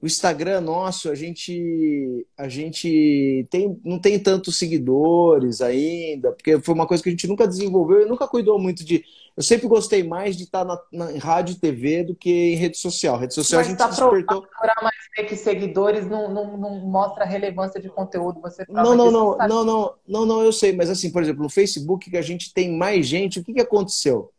[0.00, 6.74] o Instagram nosso, a gente a gente tem, não tem tantos seguidores ainda, porque foi
[6.74, 9.04] uma coisa que a gente nunca desenvolveu e nunca cuidou muito de.
[9.36, 12.54] Eu sempre gostei mais de estar na, na em rádio e TV do que em
[12.54, 13.18] rede social.
[13.18, 14.42] Rede social Mas a gente tá despertou.
[14.42, 18.40] Procurar mais ver que seguidores não, não, não mostra a relevância de conteúdo.
[18.40, 21.50] Você não, não, não, não, não, não, não, eu sei, mas assim, por exemplo, no
[21.50, 24.30] Facebook que a gente tem mais gente, o que, que aconteceu?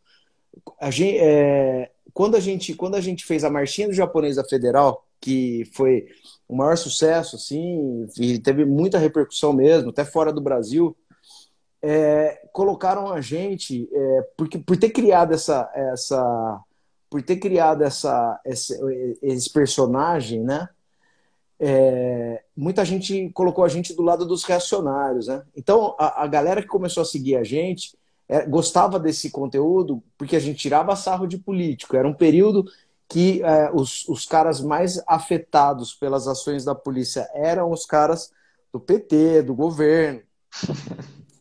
[0.80, 5.06] A gente, é, quando a gente quando a gente fez a marchinha do japonesa federal
[5.20, 6.08] que foi
[6.48, 10.96] o maior sucesso, assim, e teve muita repercussão mesmo, até fora do Brasil,
[11.82, 16.64] é, colocaram a gente, é, porque, por ter criado essa, essa
[17.10, 18.78] por ter criado essa, esse,
[19.22, 20.70] esse personagem, né?
[21.62, 25.44] É, muita gente colocou a gente do lado dos reacionários, né?
[25.56, 27.98] Então a, a galera que começou a seguir a gente
[28.30, 31.98] é, gostava desse conteúdo porque a gente tirava sarro de político.
[31.98, 32.66] Era um período
[33.10, 38.32] que é, os, os caras mais afetados pelas ações da polícia eram os caras
[38.72, 40.22] do PT, do governo.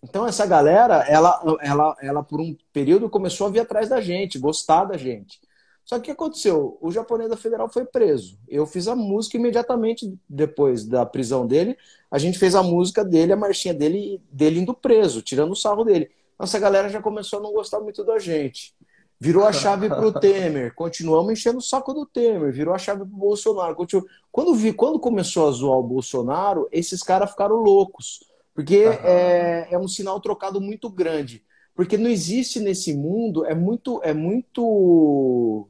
[0.01, 4.39] Então essa galera, ela, ela, ela por um período começou a vir atrás da gente,
[4.39, 5.39] gostar da gente.
[5.85, 6.79] Só que o que aconteceu?
[6.81, 8.39] O japonês da federal foi preso.
[8.47, 11.77] Eu fiz a música imediatamente depois da prisão dele.
[12.11, 15.85] A gente fez a música dele, a marchinha dele, dele indo preso, tirando o sarro
[15.85, 16.11] dele.
[16.39, 18.75] Nossa galera já começou a não gostar muito da gente.
[19.21, 20.75] Virou a chave para o Temer.
[20.75, 22.53] Continuamos enchendo o saco do Temer.
[22.53, 23.75] Virou a chave para o Bolsonaro.
[23.75, 24.05] Continu...
[24.31, 28.25] Quando, vi, quando começou a zoar o Bolsonaro, esses caras ficaram loucos.
[28.55, 28.93] Porque uhum.
[28.93, 31.45] é, é um sinal trocado muito grande.
[31.79, 35.69] Porque não existe nesse mundo, é muito, é muito,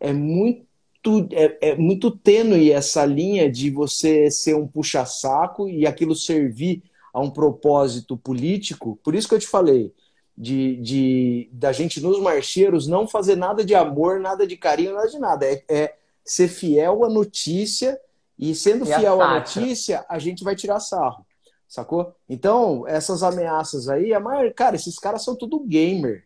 [0.00, 6.14] é muito, é, é muito tênue essa linha de você ser um puxa-saco e aquilo
[6.14, 8.98] servir a um propósito político.
[9.04, 9.92] Por isso que eu te falei,
[10.36, 15.08] de, de da gente nos marcheiros não fazer nada de amor, nada de carinho, nada
[15.08, 15.46] de nada.
[15.46, 17.98] É, é ser fiel à notícia
[18.38, 21.24] e sendo e fiel à notícia, a gente vai tirar sarro.
[21.68, 22.14] Sacou?
[22.28, 26.24] Então, essas ameaças aí, a maior, cara, esses caras são tudo gamer.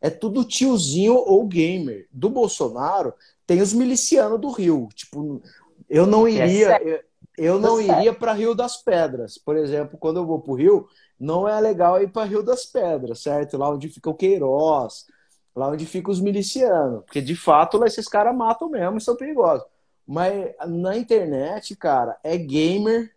[0.00, 2.06] É tudo tiozinho ou gamer.
[2.10, 3.12] Do Bolsonaro,
[3.46, 4.88] tem os milicianos do Rio.
[4.94, 5.42] Tipo,
[5.88, 7.00] eu não é iria, eu,
[7.36, 9.36] eu não é iria para Rio das Pedras.
[9.36, 10.88] Por exemplo, quando eu vou pro Rio,
[11.20, 13.58] não é legal ir para Rio das Pedras, certo?
[13.58, 15.06] Lá onde fica o Queiroz,
[15.54, 17.04] lá onde fica os milicianos.
[17.04, 19.66] Porque de fato lá esses caras matam mesmo e são perigosos.
[20.06, 23.14] Mas na internet, cara, é gamer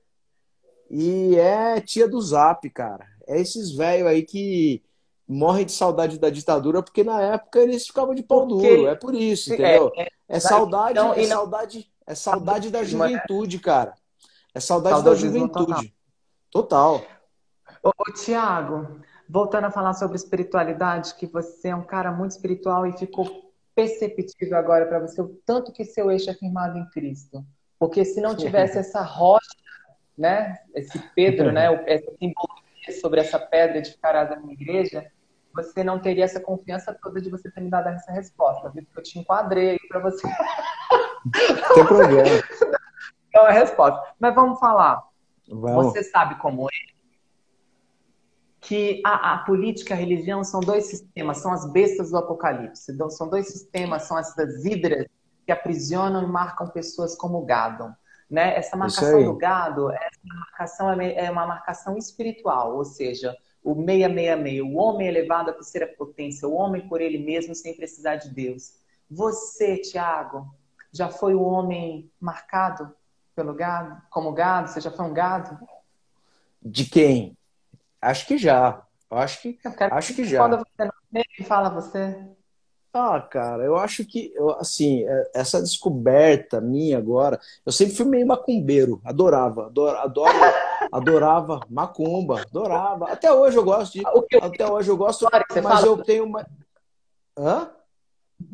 [0.92, 3.08] e é tia do zap, cara.
[3.26, 4.84] É esses velhos aí que
[5.26, 8.86] morrem de saudade da ditadura porque na época eles ficavam de pau duro.
[8.86, 9.94] É por isso, entendeu?
[9.96, 13.94] É, é, é saudade, então, é saudade, é saudade da juventude, cara.
[14.54, 15.96] É saudade da juventude.
[16.52, 17.02] Total.
[17.84, 22.88] Ô, ô Tiago, voltando a falar sobre espiritualidade, que você é um cara muito espiritual
[22.88, 27.46] e ficou perceptível agora para você o tanto que seu eixo é firmado em Cristo.
[27.78, 29.46] Porque se não tivesse essa rocha,
[30.18, 35.06] né, esse Pedro, né, essa simbologia sobre essa pedra edificada na igreja,
[35.54, 38.84] você não teria essa confiança toda de você ter me dado essa resposta, viu?
[38.86, 40.26] Porque eu te enquadrei aí para você.
[40.26, 42.24] Não tem problema.
[43.30, 44.00] Então é a resposta.
[44.20, 45.02] Mas vamos falar.
[45.50, 45.88] Vamos.
[45.88, 46.93] Você sabe como é
[48.64, 52.92] que a, a, política e a religião são dois sistemas, são as bestas do apocalipse.
[52.92, 55.06] Então, são dois sistemas, são essas hidras
[55.46, 57.94] que aprisionam e marcam pessoas como gado.
[58.30, 58.56] Né?
[58.56, 64.62] Essa marcação do gado essa marcação é, é uma marcação espiritual, ou seja, o 666,
[64.62, 68.76] o homem elevado à terceira potência, o homem por ele mesmo sem precisar de Deus.
[69.12, 70.48] Você, Tiago,
[70.92, 72.94] já foi o homem marcado
[73.36, 74.70] pelo gado, como gado?
[74.70, 75.60] Você já foi um gado?
[76.62, 77.38] De quem?
[78.04, 78.82] Acho que já.
[79.10, 80.40] Acho que, eu acho que já.
[80.40, 82.16] Quando você não fala você.
[82.94, 88.06] Ah, cara, eu acho que, eu, assim, é, essa descoberta minha agora, eu sempre fui
[88.06, 90.38] meio macumbeiro, adorava, adoro, adoro
[90.92, 93.12] adorava macumba, adorava.
[93.12, 94.04] Até hoje eu gosto de,
[94.40, 95.28] até hoje eu gosto,
[95.64, 96.46] mas eu tenho uma,
[97.38, 97.72] Hã?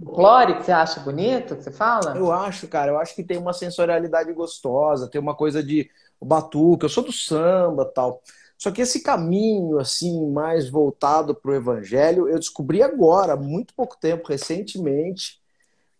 [0.06, 2.16] Folclore que você acha bonito, que você fala?
[2.18, 5.90] Eu acho, cara, eu acho que tem uma sensorialidade gostosa, tem uma coisa de
[6.22, 8.22] batuque, eu sou do samba tal.
[8.60, 13.98] Só que esse caminho, assim, mais voltado para o evangelho, eu descobri agora, muito pouco
[13.98, 15.40] tempo, recentemente,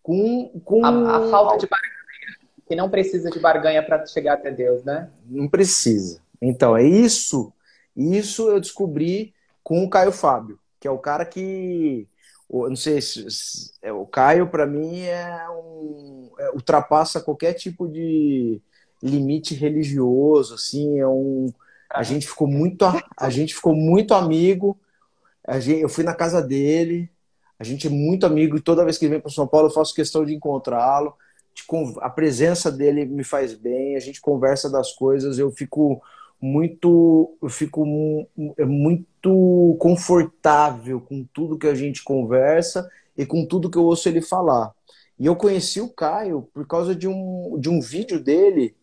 [0.02, 0.60] com.
[0.62, 0.84] com...
[0.84, 2.36] A, a falta de barganha,
[2.68, 5.08] que não precisa de barganha para chegar até Deus, né?
[5.24, 6.20] Não precisa.
[6.40, 7.50] Então, é isso.
[7.96, 9.32] Isso eu descobri
[9.64, 12.06] com o Caio Fábio, que é o cara que
[12.52, 18.60] não sei se, é, o Caio para mim é um é, ultrapassa qualquer tipo de
[19.00, 21.52] limite religioso assim é um
[21.90, 22.84] a gente ficou muito
[23.16, 24.78] a gente ficou muito amigo
[25.58, 27.10] gente, eu fui na casa dele
[27.58, 29.72] a gente é muito amigo e toda vez que ele vem para São Paulo eu
[29.72, 31.14] faço questão de encontrá-lo
[32.00, 36.00] a presença dele me faz bem a gente conversa das coisas eu fico
[36.40, 37.84] muito eu fico
[38.56, 42.88] é muito confortável com tudo que a gente conversa
[43.20, 44.72] e com tudo que eu ouço ele falar.
[45.18, 48.74] E eu conheci o Caio por causa de um, de um vídeo dele.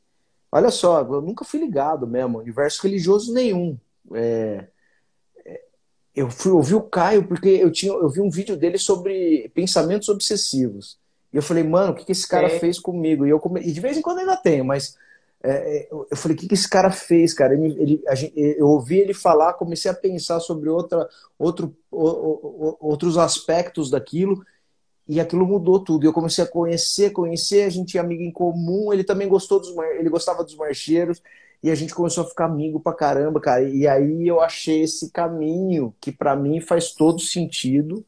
[0.51, 3.77] Olha só, eu nunca fui ligado mesmo, universo religioso nenhum.
[4.13, 4.67] É,
[5.45, 5.61] é,
[6.15, 10.07] eu fui ouvir o Caio porque eu, tinha, eu vi um vídeo dele sobre pensamentos
[10.09, 10.97] obsessivos.
[11.33, 12.59] E eu falei, mano, o que, que esse cara é.
[12.59, 13.25] fez comigo?
[13.25, 13.61] E, eu come...
[13.61, 14.97] e de vez em quando ainda tenho, mas
[15.43, 17.53] é, é eu falei, o que, que esse cara fez, cara?
[17.53, 22.77] Ele, ele, gente, eu ouvi ele falar, comecei a pensar sobre outra, outro, o, o,
[22.79, 24.41] outros aspectos daquilo
[25.07, 26.05] e aquilo mudou tudo.
[26.05, 29.75] Eu comecei a conhecer, conhecer, a gente tinha amigo em comum, ele também gostou dos
[29.99, 31.21] ele gostava dos marcheiros
[31.63, 33.63] e a gente começou a ficar amigo pra caramba, cara.
[33.63, 38.05] E aí eu achei esse caminho que para mim faz todo sentido.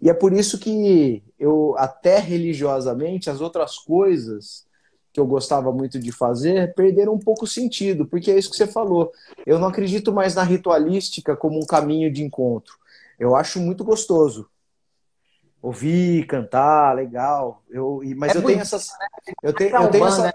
[0.00, 4.66] E é por isso que eu até religiosamente as outras coisas
[5.12, 8.56] que eu gostava muito de fazer perderam um pouco o sentido, porque é isso que
[8.56, 9.10] você falou.
[9.46, 12.74] Eu não acredito mais na ritualística como um caminho de encontro.
[13.18, 14.46] Eu acho muito gostoso.
[15.62, 17.62] Ouvir, cantar, legal.
[17.68, 18.88] Eu, mas é eu tenho essas.
[18.88, 19.32] Né?
[19.42, 20.32] Eu tenho, eu tenho essa, né?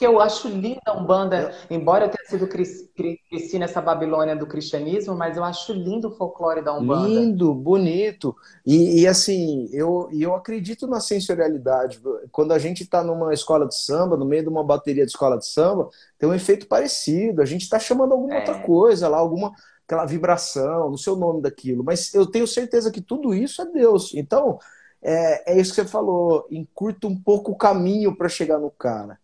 [0.00, 5.14] que eu acho linda a Umbanda, embora eu tenha sido cresci nessa Babilônia do cristianismo,
[5.14, 7.06] mas eu acho lindo o folclore da Umbanda.
[7.06, 8.34] Lindo, bonito.
[8.64, 12.00] E, e assim, eu, eu acredito na sensorialidade.
[12.32, 15.36] Quando a gente está numa escola de samba, no meio de uma bateria de escola
[15.36, 17.42] de samba, tem um efeito parecido.
[17.42, 18.38] A gente está chamando alguma é.
[18.38, 19.52] outra coisa lá, alguma
[19.90, 23.66] aquela vibração, não sei o nome daquilo, mas eu tenho certeza que tudo isso é
[23.66, 24.14] Deus.
[24.14, 24.60] Então,
[25.02, 29.18] é, é isso que você falou, encurta um pouco o caminho para chegar no cara.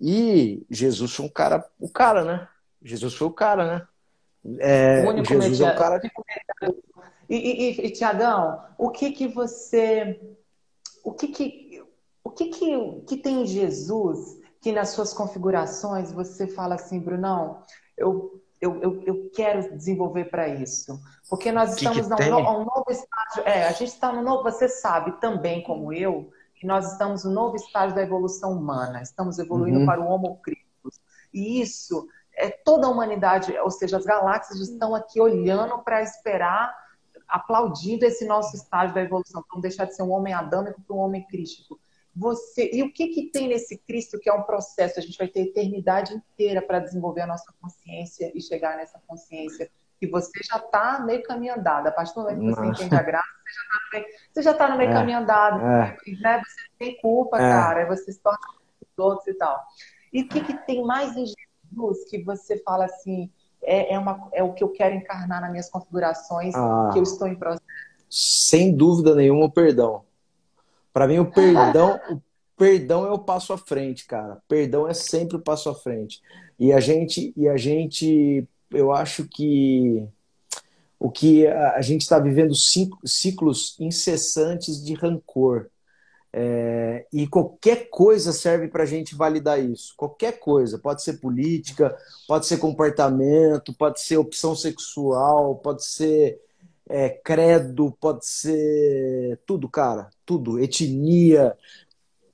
[0.00, 2.48] E Jesus foi um cara, o cara, né?
[2.82, 4.58] Jesus foi o cara, né?
[4.58, 6.00] É, o Jesus é o cara.
[7.30, 10.20] E, e, e Tiagão, o que que você,
[11.04, 11.84] o que que,
[12.24, 17.62] o que que, que tem em Jesus que nas suas configurações você fala assim, Brunão,
[17.96, 21.00] eu eu, eu, eu quero desenvolver para isso.
[21.28, 23.42] Porque nós estamos que num, no, um novo estágio.
[23.44, 24.42] É, a gente está no novo.
[24.42, 29.38] Você sabe também, como eu, que nós estamos no novo estágio da evolução humana, estamos
[29.38, 29.86] evoluindo uhum.
[29.86, 31.00] para o Homo Christus.
[31.32, 36.74] E isso é toda a humanidade, ou seja, as galáxias estão aqui olhando para esperar,
[37.26, 39.44] aplaudindo esse nosso estágio da evolução.
[39.48, 41.78] Vamos deixar de ser um homem adâmico para um homem crístico.
[42.18, 44.98] Você, e o que, que tem nesse Cristo que é um processo?
[44.98, 49.00] A gente vai ter a eternidade inteira para desenvolver a nossa consciência e chegar nessa
[49.06, 51.86] consciência que você já está meio caminho andado.
[51.86, 53.28] A partir do momento que você entende a graça,
[54.32, 55.60] você já está no meio, tá no meio é, caminho andado.
[55.60, 55.96] É.
[56.20, 56.42] Né?
[56.44, 57.40] Você não tem culpa, é.
[57.40, 57.86] cara.
[57.86, 58.38] Você se torna
[58.96, 59.60] outros e tal.
[60.12, 63.30] E o que, que tem mais em Jesus que você fala assim,
[63.62, 67.02] é, é, uma, é o que eu quero encarnar nas minhas configurações, ah, que eu
[67.02, 67.62] estou em processo?
[68.10, 70.04] Sem dúvida nenhuma, o perdão.
[70.98, 72.20] Para mim, o perdão, o
[72.56, 74.42] perdão é o passo à frente, cara.
[74.48, 76.20] Perdão é sempre o passo à frente.
[76.58, 80.04] E a gente, e a gente eu acho que
[80.98, 85.68] o que a, gente está vivendo ciclos incessantes de rancor.
[86.32, 89.94] É, e qualquer coisa serve para a gente validar isso.
[89.96, 90.80] Qualquer coisa.
[90.80, 96.40] Pode ser política, pode ser comportamento, pode ser opção sexual, pode ser
[96.88, 100.10] é, credo, pode ser tudo, cara.
[100.24, 100.58] Tudo.
[100.58, 101.56] Etnia,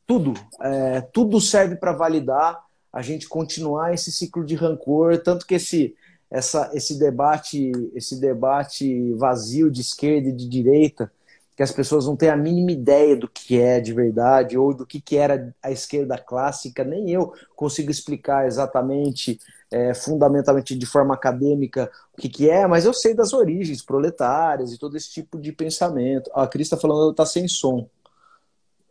[0.07, 0.35] tudo.
[0.61, 5.19] É, tudo serve para validar a gente continuar esse ciclo de rancor.
[5.19, 5.95] Tanto que esse
[6.31, 11.13] essa, esse debate esse debate vazio de esquerda e de direita
[11.57, 14.85] que as pessoas não têm a mínima ideia do que é de verdade ou do
[14.85, 19.39] que, que era a esquerda clássica, nem eu consigo explicar exatamente,
[19.71, 24.73] é, fundamentalmente de forma acadêmica, o que, que é, mas eu sei das origens proletárias
[24.73, 26.31] e todo esse tipo de pensamento.
[26.35, 27.89] a Cris está falando está sem som.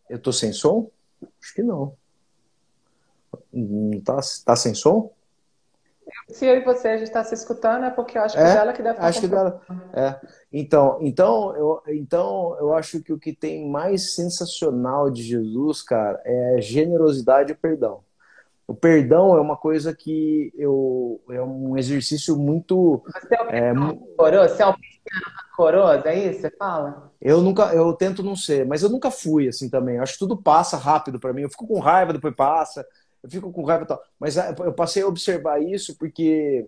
[0.10, 0.90] Eu estou sem som?
[1.42, 1.94] Acho que não.
[3.92, 5.12] Está tá sem som?
[6.30, 8.54] Se eu e você a gente está se escutando, é porque eu acho que é,
[8.54, 9.62] dela que deve estar acho que dela.
[9.94, 10.20] É.
[10.52, 16.22] Então, então, eu, então, eu acho que o que tem mais sensacional de Jesus, cara,
[16.26, 18.02] é generosidade e perdão.
[18.66, 23.04] O perdão é uma coisa que eu é um exercício muito.
[23.06, 23.90] Você é, um
[24.26, 24.74] é, você é um
[25.52, 26.42] rancoroso, é isso?
[26.42, 27.12] Você fala?
[27.22, 29.98] Eu nunca, eu tento não ser, mas eu nunca fui assim também.
[29.98, 31.42] Eu acho que tudo passa rápido para mim.
[31.42, 32.86] Eu fico com raiva, depois passa.
[33.24, 34.04] Eu fico com raiva e tal.
[34.20, 36.68] Mas é, eu passei a observar isso porque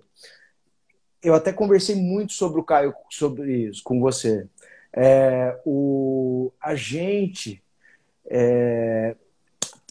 [1.21, 4.47] eu até conversei muito sobre o Caio sobre isso com você.
[4.93, 7.61] É, o a gente
[8.27, 9.15] é,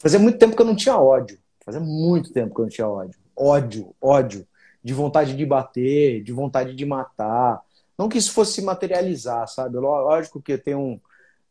[0.00, 2.86] fazia muito tempo que eu não tinha ódio Fazia muito tempo que eu não tinha
[2.86, 3.18] ódio.
[3.34, 4.46] Ódio, ódio.
[4.82, 7.62] De vontade de bater, de vontade de matar.
[7.96, 9.78] Não que isso fosse se materializar, sabe?
[9.78, 11.00] Lógico que tem um,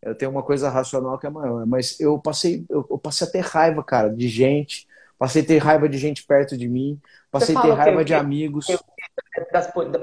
[0.04, 3.40] eu tenho uma coisa racional que é maior, mas eu passei, eu, passei a ter
[3.40, 4.86] raiva, cara, de gente,
[5.18, 7.00] passei a ter raiva de gente perto de mim,
[7.32, 8.68] passei a ter raiva de amigos.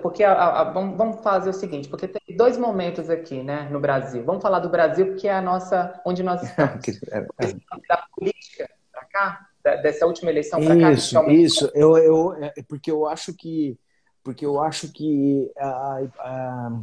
[0.02, 4.24] Porque a, a, vamos fazer o seguinte, porque tem dois momentos aqui, né, no Brasil.
[4.24, 6.88] Vamos falar do Brasil, porque é a nossa, onde nós estamos.
[7.10, 7.52] É, é.
[7.88, 9.46] da política para cá,
[9.82, 10.92] dessa última eleição para cá?
[10.92, 11.70] Isso, isso.
[11.74, 13.78] Eu, eu, é, porque eu acho que
[14.22, 16.80] porque eu acho que a, a,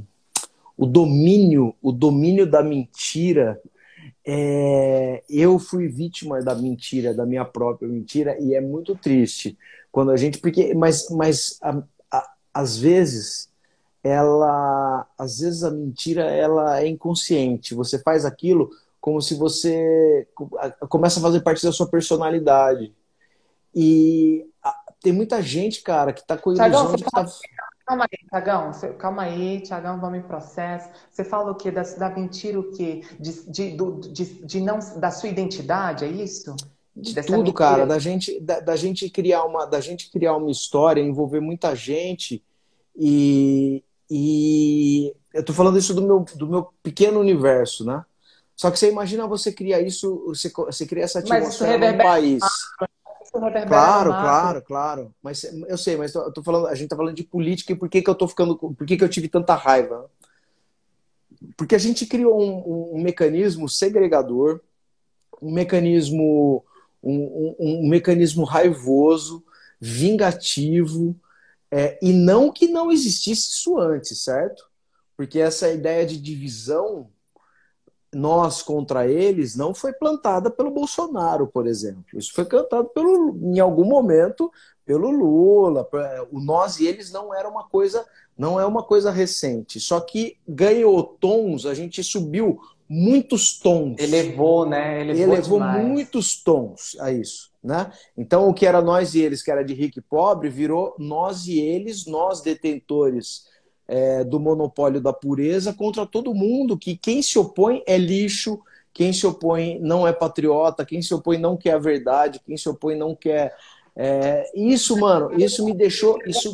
[0.76, 3.62] o domínio o domínio da mentira
[4.30, 9.58] é, eu fui vítima da mentira da minha própria mentira e é muito triste
[9.90, 13.50] quando a gente porque mas mas a, a, às vezes
[14.04, 18.70] ela às vezes a mentira ela é inconsciente você faz aquilo
[19.08, 20.28] como se você
[20.90, 22.94] começa a fazer parte da sua personalidade.
[23.74, 24.46] E
[25.02, 27.26] tem muita gente, cara, que tá com a ilusão de que tá...
[27.88, 30.90] Calma aí, Tiagão, calma aí, Tiagão, vamos em processo.
[31.10, 31.72] Você fala o quê?
[31.72, 33.02] Da, da mentira, o quê?
[33.18, 33.78] De, de,
[34.12, 36.54] de, de, não, da sua identidade, é isso?
[36.94, 37.58] De Dessa tudo, mentira?
[37.58, 41.74] cara, da gente, da, da, gente criar uma, da gente criar uma história, envolver muita
[41.76, 42.44] gente
[42.94, 43.82] e,
[44.12, 48.04] e eu tô falando isso do meu, do meu pequeno universo, né?
[48.54, 52.44] Só que você imagina você criar isso, você, você cria essa atmosfera no país.
[53.32, 55.16] Claro, claro, claro.
[55.22, 57.90] Mas eu sei, mas eu tô falando, a gente tá falando de política e por
[57.90, 58.58] que, que eu tô ficando.
[58.58, 60.10] Por que, que eu tive tanta raiva?
[61.56, 64.62] Porque a gente criou um, um mecanismo segregador,
[65.42, 66.64] um mecanismo,
[67.04, 69.44] um, um, um mecanismo raivoso,
[69.80, 71.16] vingativo,
[71.70, 74.66] é, e não que não existisse isso antes, certo?
[75.16, 77.10] Porque essa ideia de divisão
[78.14, 82.18] nós contra eles não foi plantada pelo Bolsonaro, por exemplo.
[82.18, 84.52] Isso foi cantado pelo, em algum momento
[84.86, 85.88] pelo Lula.
[86.32, 88.06] O nós e eles não era uma coisa,
[88.38, 89.80] não é uma coisa recente.
[89.80, 94.00] Só que ganhou tons, a gente subiu muitos tons.
[94.00, 95.02] Elevou, né?
[95.02, 97.92] Elevou, Elevou muitos tons a isso, né?
[98.18, 101.48] Então o que era nós e eles, que era de rico e pobre, virou nós
[101.48, 103.46] e eles, nós detentores
[103.88, 108.60] é, do monopólio da pureza contra todo mundo, que quem se opõe é lixo,
[108.94, 112.68] quem se opõe não é patriota, quem se opõe não quer a verdade, quem se
[112.68, 113.56] opõe não quer.
[113.96, 116.20] É, isso, mano, isso me deixou.
[116.26, 116.52] Isso...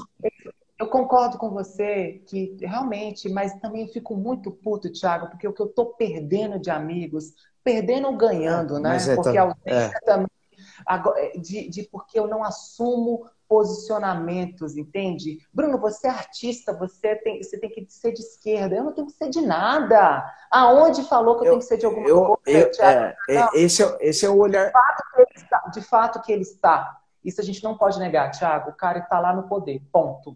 [0.79, 5.61] Eu concordo com você que realmente, mas também fico muito puto, Thiago, porque o que
[5.61, 8.97] eu tô perdendo de amigos, perdendo ou ganhando, né?
[8.97, 10.05] É, porque a ausência é.
[10.05, 10.27] também
[11.39, 15.37] de, de porque eu não assumo posicionamentos, entende?
[15.53, 18.73] Bruno, você é artista, você tem, você tem que ser de esquerda.
[18.73, 20.25] Eu não tenho que ser de nada.
[20.49, 22.71] Aonde falou que eu, eu tenho que ser de alguma eu, coisa?
[22.81, 24.65] É, é, esse, é, esse é o olhar.
[24.65, 26.97] De fato, que ele está, de fato que ele está.
[27.23, 28.71] Isso a gente não pode negar, Thiago.
[28.71, 29.83] O cara está lá no poder.
[29.91, 30.35] Ponto.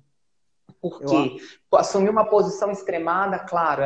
[0.79, 1.39] Porque
[1.71, 1.79] eu...
[1.79, 3.81] assumir uma posição extremada, claro,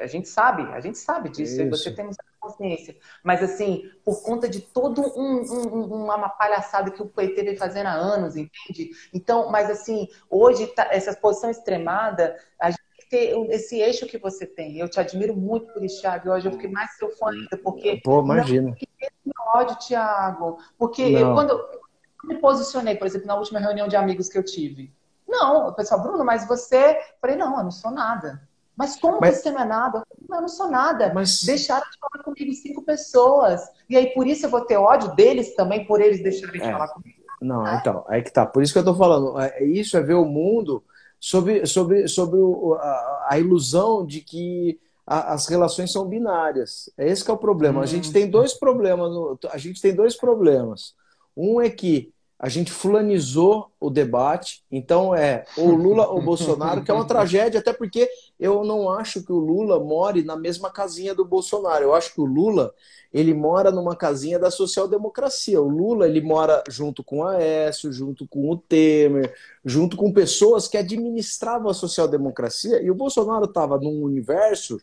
[0.00, 2.08] a, gente sabe, a gente sabe disso, e você tem
[2.46, 2.96] consciência.
[3.22, 7.86] Mas assim, por conta de todo um, um, uma palhaçada que o PT vem fazendo
[7.86, 8.90] há anos, entende?
[9.12, 14.46] Então, mas assim, hoje tá, essa posição extremada, a gente ter esse eixo que você
[14.46, 14.78] tem.
[14.78, 16.30] Eu te admiro muito por isso, Thiago.
[16.30, 18.00] Hoje eu fiquei mais seu fã ainda, porque.
[18.02, 18.76] Pô, imagina.
[19.24, 20.58] Não ódio, Thiago.
[20.78, 21.80] Porque eu, quando eu
[22.24, 24.92] me posicionei, por exemplo, na última reunião de amigos que eu tive,
[25.26, 26.98] não, o pessoal, Bruno, mas você.
[27.20, 28.46] falei, não, eu não sou nada.
[28.76, 29.38] Mas como mas...
[29.38, 30.05] você não é nada?
[30.30, 31.12] Eu não sou nada.
[31.14, 31.42] Mas...
[31.42, 33.60] Deixaram de falar comigo cinco pessoas.
[33.88, 36.72] E aí, por isso eu vou ter ódio deles também, por eles deixarem de é.
[36.72, 37.16] falar comigo.
[37.40, 37.76] Não, é.
[37.76, 38.46] então, aí que tá.
[38.46, 39.38] Por isso que eu tô falando.
[39.38, 40.82] É, isso é ver o mundo
[41.20, 46.90] sobre, sobre, sobre o, a, a, ilusão de que a, as relações são binárias.
[46.96, 47.80] É esse que é o problema.
[47.80, 47.82] Hum.
[47.82, 49.10] A gente tem dois problemas.
[49.10, 50.94] No, a gente tem dois problemas.
[51.36, 56.90] Um é que a gente fulanizou o debate, então é ou Lula ou Bolsonaro, que
[56.90, 58.08] é uma tragédia, até porque
[58.38, 61.84] eu não acho que o Lula more na mesma casinha do Bolsonaro.
[61.84, 62.74] Eu acho que o Lula
[63.12, 65.60] ele mora numa casinha da social-democracia.
[65.60, 69.34] O Lula ele mora junto com o Aécio, junto com o Temer,
[69.64, 72.82] junto com pessoas que administravam a social-democracia.
[72.82, 74.78] E o Bolsonaro estava num universo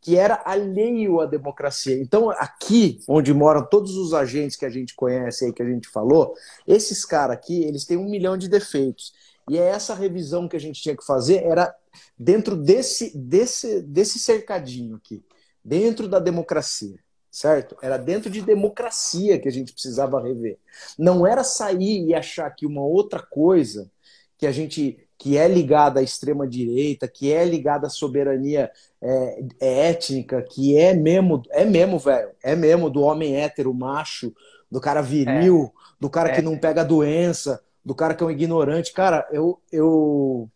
[0.00, 1.96] que era alheio à democracia.
[2.00, 5.88] Então, aqui, onde moram todos os agentes que a gente conhece aí, que a gente
[5.88, 6.34] falou,
[6.66, 9.12] esses caras aqui, eles têm um milhão de defeitos.
[9.50, 11.74] E é essa revisão que a gente tinha que fazer, era
[12.18, 15.22] dentro desse, desse, desse cercadinho aqui,
[15.64, 16.98] dentro da democracia,
[17.30, 17.76] certo?
[17.82, 20.58] Era dentro de democracia que a gente precisava rever.
[20.98, 23.90] Não era sair e achar que uma outra coisa
[24.38, 28.68] que a gente que é ligada à extrema direita, que é ligada à soberania
[29.00, 34.34] é, é étnica, que é mesmo, é mesmo, velho, é mesmo do homem hétero, macho,
[34.68, 35.94] do cara viril, é.
[36.00, 36.34] do cara é.
[36.34, 38.92] que não pega doença, do cara que é um ignorante.
[38.92, 39.60] Cara, eu.
[39.70, 40.48] eu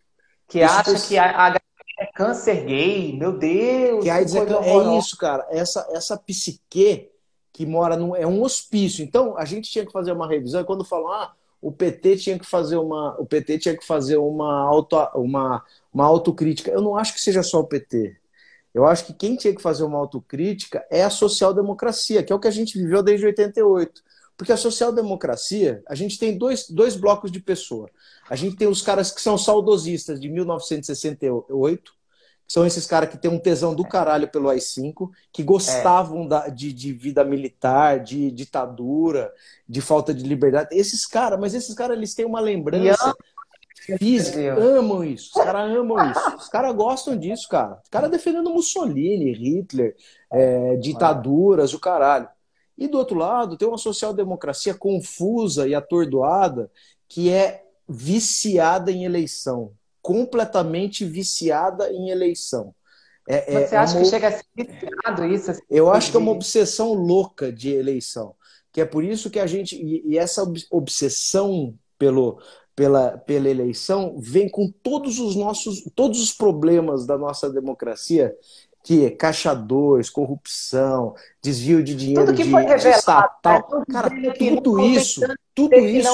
[0.48, 1.56] que acha que a, a
[1.98, 4.04] é câncer gay, meu Deus.
[4.04, 5.46] Que AIDS é, é isso, cara.
[5.50, 7.10] Essa, essa psique
[7.52, 8.14] que mora no.
[8.14, 9.02] É um hospício.
[9.02, 12.38] Então, a gente tinha que fazer uma revisão, e quando falam, ah, o PT tinha
[12.38, 13.16] que fazer uma.
[13.18, 16.70] O PT tinha que fazer uma, auto, uma, uma autocrítica.
[16.70, 18.16] Eu não acho que seja só o PT.
[18.74, 22.38] Eu acho que quem tinha que fazer uma autocrítica é a social-democracia, que é o
[22.38, 24.02] que a gente viveu desde 88.
[24.36, 27.88] Porque a social-democracia, a gente tem dois, dois blocos de pessoa.
[28.28, 31.92] A gente tem os caras que são saudosistas de 1968,
[32.46, 36.28] que são esses caras que têm um tesão do caralho pelo AI-5, que gostavam é.
[36.28, 39.32] da, de, de, vida militar, de ditadura,
[39.66, 40.68] de falta de liberdade.
[40.70, 43.14] Esses caras, mas esses caras, eles têm uma lembrança
[43.98, 45.30] física, amam isso.
[45.34, 46.36] Os caras amam isso.
[46.36, 47.80] Os caras gostam disso, cara.
[47.82, 49.96] Os caras defendendo Mussolini, Hitler,
[50.30, 52.28] é, ditaduras, o caralho.
[52.76, 56.70] E do outro lado, tem uma social-democracia confusa e atordoada
[57.08, 59.72] que é viciada em eleição,
[60.02, 62.74] completamente viciada em eleição.
[63.28, 64.02] É, é Você é, acha uma...
[64.02, 65.50] que chega a ser viciado isso?
[65.50, 68.34] Assim, Eu acho que é uma obsessão louca de eleição.
[68.72, 69.74] Que é por isso que a gente.
[69.74, 72.38] E essa obsessão pelo,
[72.74, 78.36] pela, pela eleição vem com todos os nossos todos os problemas da nossa democracia
[78.86, 83.68] que é caixa 2, corrupção, desvio de dinheiro tudo que de, foi revelado, estatal.
[83.68, 83.84] Né?
[83.92, 85.20] Cara, tudo isso,
[85.52, 86.08] tudo isso,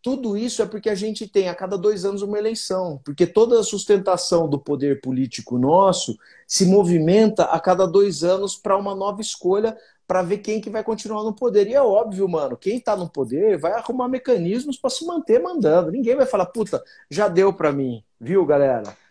[0.00, 3.60] tudo isso é porque a gente tem a cada dois anos uma eleição, porque toda
[3.60, 6.16] a sustentação do poder político nosso
[6.48, 9.76] se movimenta a cada dois anos para uma nova escolha
[10.06, 11.66] para ver quem que vai continuar no poder.
[11.66, 15.90] E é óbvio, mano, quem está no poder vai arrumar mecanismos para se manter mandando.
[15.90, 19.01] Ninguém vai falar, puta, já deu para mim, viu, galera?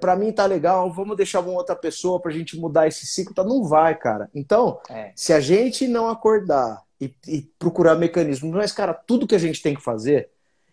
[0.00, 3.34] Para mim tá legal, vamos deixar uma outra pessoa para a gente mudar esse ciclo,
[3.34, 3.44] tá?
[3.44, 4.30] Não vai, cara.
[4.34, 5.12] Então, é.
[5.14, 9.62] se a gente não acordar e, e, procurar mecanismos, mas, cara, tudo que a gente
[9.62, 10.30] tem que fazer,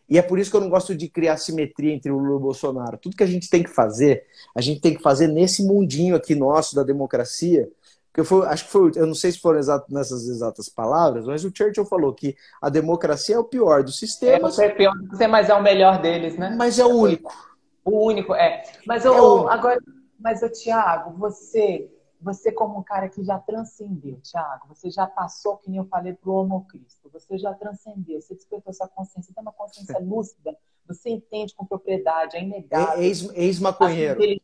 [0.07, 2.35] e é por isso que eu não gosto de criar simetria entre o Lula e
[2.35, 5.63] o Bolsonaro, tudo que a gente tem que fazer, a gente tem que fazer nesse
[5.63, 7.69] mundinho aqui nosso da democracia,
[8.13, 11.45] que foi, acho que foi, eu não sei se foram exato, nessas exatas palavras, mas
[11.45, 14.57] o Churchill falou que a democracia é o pior dos sistemas.
[14.57, 16.55] É, é pior do que mas é o melhor deles, né?
[16.57, 17.48] Mas é o único.
[17.89, 18.63] O único, é.
[18.85, 19.47] Mas eu, é o...
[19.49, 19.79] agora,
[20.19, 21.89] mas o Tiago, você,
[22.21, 26.13] você como um cara que já transcendeu, Tiago, você já passou, que nem eu falei,
[26.13, 30.55] pro Homo Cristo, você já transcendeu, você despertou sua consciência, tem uma consciência lúcida,
[30.87, 33.01] você entende com propriedade, é inegável.
[33.01, 34.21] Ex-maconheiro.
[34.21, 34.39] Ex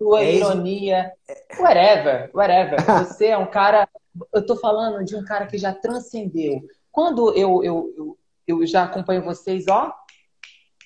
[0.00, 1.12] sua Ex ironia,
[1.58, 2.78] whatever, whatever.
[3.04, 3.86] Você é um cara,
[4.32, 6.62] eu tô falando de um cara que já transcendeu.
[6.90, 9.94] Quando eu, eu, eu, eu já acompanho vocês, ó,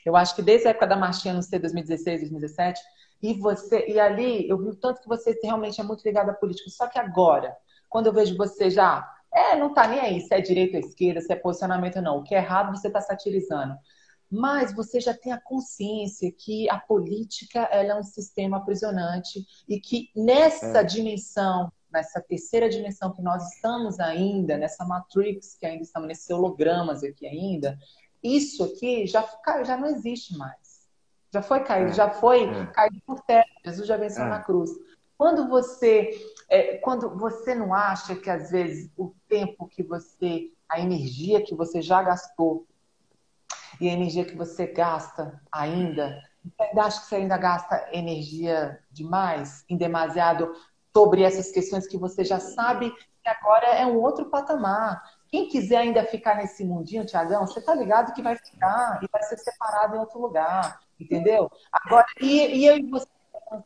[0.04, 2.80] eu acho que desde a época da marchinha, não sei, 2016, 2017,
[3.22, 6.34] e você, e ali eu vi o tanto que você realmente é muito ligado à
[6.34, 6.68] política.
[6.70, 7.56] Só que agora,
[7.88, 11.20] quando eu vejo você já, é, não tá nem aí se é direita ou esquerda,
[11.20, 12.18] se é posicionamento ou não.
[12.18, 13.74] O que é errado você está satirizando.
[14.30, 19.80] Mas você já tem a consciência que a política ela é um sistema aprisionante e
[19.80, 20.84] que nessa é.
[20.84, 27.02] dimensão, nessa terceira dimensão que nós estamos ainda, nessa matrix que ainda estamos, nesses hologramas
[27.02, 27.78] aqui ainda,
[28.24, 29.24] isso aqui já,
[29.64, 30.88] já não existe mais.
[31.32, 32.66] Já foi caído, é, já foi é.
[32.66, 33.46] caído por terra.
[33.64, 34.28] Jesus já venceu é.
[34.28, 34.70] na cruz.
[35.18, 36.10] Quando você,
[36.48, 41.54] é, quando você não acha que às vezes o tempo que você, a energia que
[41.54, 42.66] você já gastou
[43.80, 48.80] e a energia que você gasta ainda, você ainda acha que você ainda gasta energia
[48.90, 50.52] demais, em demasiado
[50.96, 52.92] sobre essas questões que você já sabe
[53.24, 55.02] que agora é um outro patamar.
[55.34, 59.20] Quem quiser ainda ficar nesse mundinho, Tiagão, você tá ligado que vai ficar e vai
[59.24, 61.50] ser separado em outro lugar, entendeu?
[61.72, 63.08] Agora, e, e eu e você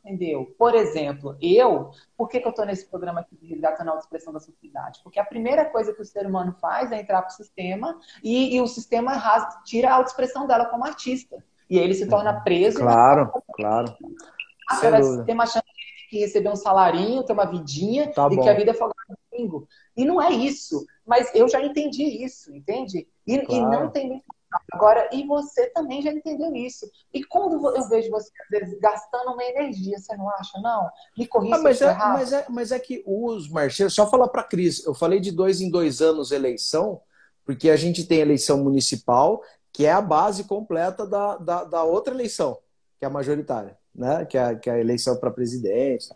[0.03, 0.47] entendeu?
[0.59, 4.33] Por exemplo, eu, por que, que eu estou nesse programa aqui de resgate na expressão
[4.33, 5.01] da sociedade?
[5.05, 8.57] Porque a primeira coisa que o ser humano faz é entrar para o sistema e,
[8.57, 9.13] e, o sistema
[9.63, 11.45] tira a autoexpressão dela como artista.
[11.69, 12.79] E aí ele se torna preso.
[12.79, 13.95] Claro, claro.
[14.91, 15.67] vai ter uma chance
[16.11, 18.43] de receber um salarinho, ter uma vidinha tá e bom.
[18.43, 19.69] que a vida é folgada domingo.
[19.97, 20.85] E não é isso.
[21.09, 23.09] Mas eu já entendi isso, entende?
[23.27, 23.55] E, claro.
[23.55, 24.23] e não tem
[24.73, 26.91] Agora, e você também já entendeu isso.
[27.13, 30.89] E quando eu vejo você, às vezes, gastando uma energia, você não acha, não?
[31.17, 34.41] Me corrija ah, mas, é, mas, é, mas é que os marcheiros, só falar para
[34.41, 37.01] a Cris, eu falei de dois em dois anos eleição,
[37.45, 42.15] porque a gente tem eleição municipal, que é a base completa da, da, da outra
[42.15, 42.59] eleição,
[42.99, 44.25] que é a majoritária, né?
[44.25, 46.09] que, é, que é a eleição para presidente.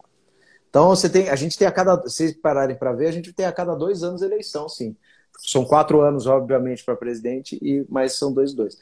[0.73, 3.45] Então, você tem, a gente tem a cada, se pararem para ver, a gente tem
[3.45, 4.97] a cada dois anos eleição, sim.
[5.39, 8.79] São quatro anos, obviamente, para presidente, e mas são dois, dois.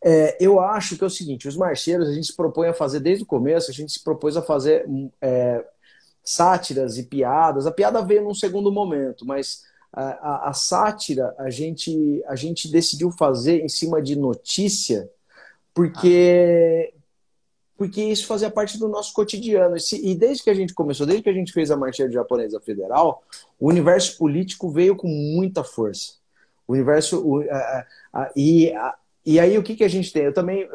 [0.00, 3.00] É, eu acho que é o seguinte: os marcheiros, a gente se propõe a fazer
[3.00, 4.86] desde o começo, a gente se propôs a fazer
[5.20, 5.64] é,
[6.22, 7.66] sátiras e piadas.
[7.66, 12.70] A piada veio num segundo momento, mas a, a, a, sátira a gente, a gente
[12.70, 15.10] decidiu fazer em cima de notícia,
[15.74, 16.94] porque,
[17.76, 19.76] porque isso fazia parte do nosso cotidiano.
[20.02, 23.22] E desde que a gente começou, desde que a gente fez a Marcha Japonesa Federal,
[23.58, 26.14] o universo político veio com muita força.
[26.66, 27.42] O universo.
[28.36, 28.72] E,
[29.24, 30.24] e aí, o que, que a gente tem?
[30.24, 30.68] Eu também,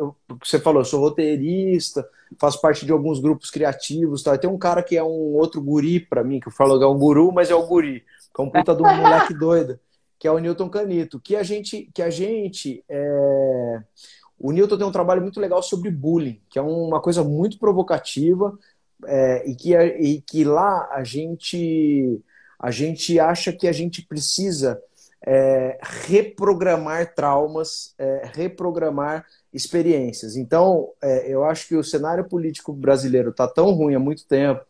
[0.43, 2.08] você falou, eu sou roteirista,
[2.39, 4.24] faço parte de alguns grupos criativos.
[4.24, 4.38] Tá?
[4.38, 6.88] Tem um cara que é um outro guri para mim, que eu falo que é
[6.88, 9.80] um guru, mas é o guri, que é um puta de um moleque doido,
[10.20, 11.20] que é o Newton Canito.
[11.20, 11.89] Que a gente.
[11.93, 13.82] Que a gente é...
[14.39, 18.57] O Newton tem um trabalho muito legal sobre bullying, que é uma coisa muito provocativa,
[19.05, 22.21] é, e, que, e que lá a gente
[22.59, 24.81] a gente acha que a gente precisa
[25.25, 30.35] é, reprogramar traumas, é, reprogramar experiências.
[30.35, 34.65] Então, é, eu acho que o cenário político brasileiro está tão ruim há muito tempo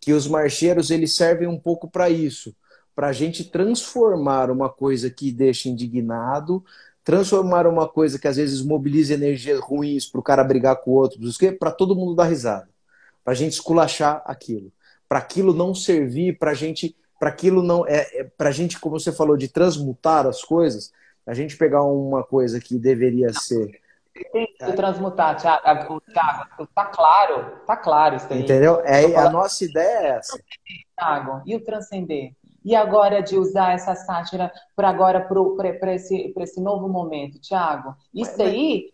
[0.00, 2.54] que os marcheiros eles servem um pouco para isso,
[2.94, 6.64] para a gente transformar uma coisa que deixa indignado,
[7.08, 10.94] transformar uma coisa que às vezes mobiliza energias ruins para o cara brigar com o
[10.94, 11.18] outro,
[11.58, 12.68] para todo mundo dar risada,
[13.24, 14.70] para a gente esculachar aquilo,
[15.08, 18.78] para aquilo não servir para a gente para aquilo não é, é para a gente,
[18.78, 20.92] como você falou, de transmutar as coisas,
[21.26, 23.80] a gente pegar uma coisa que deveria ser
[24.66, 26.02] de transmutar, Thiago,
[26.74, 28.42] tá claro, tá claro isso aí.
[28.42, 28.80] Entendeu?
[28.84, 30.38] É, a nossa ideia é essa.
[31.46, 32.32] E o transcender?
[32.64, 35.26] E agora de usar essa sátira para agora
[35.78, 37.94] para esse, esse novo momento, Thiago?
[38.12, 38.92] Isso mas, aí.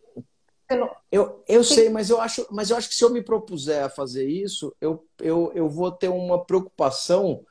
[1.11, 3.91] Eu, eu sei, mas eu, acho, mas eu acho que se eu me propuser a
[3.91, 7.45] fazer isso, eu, eu, eu vou ter uma preocupação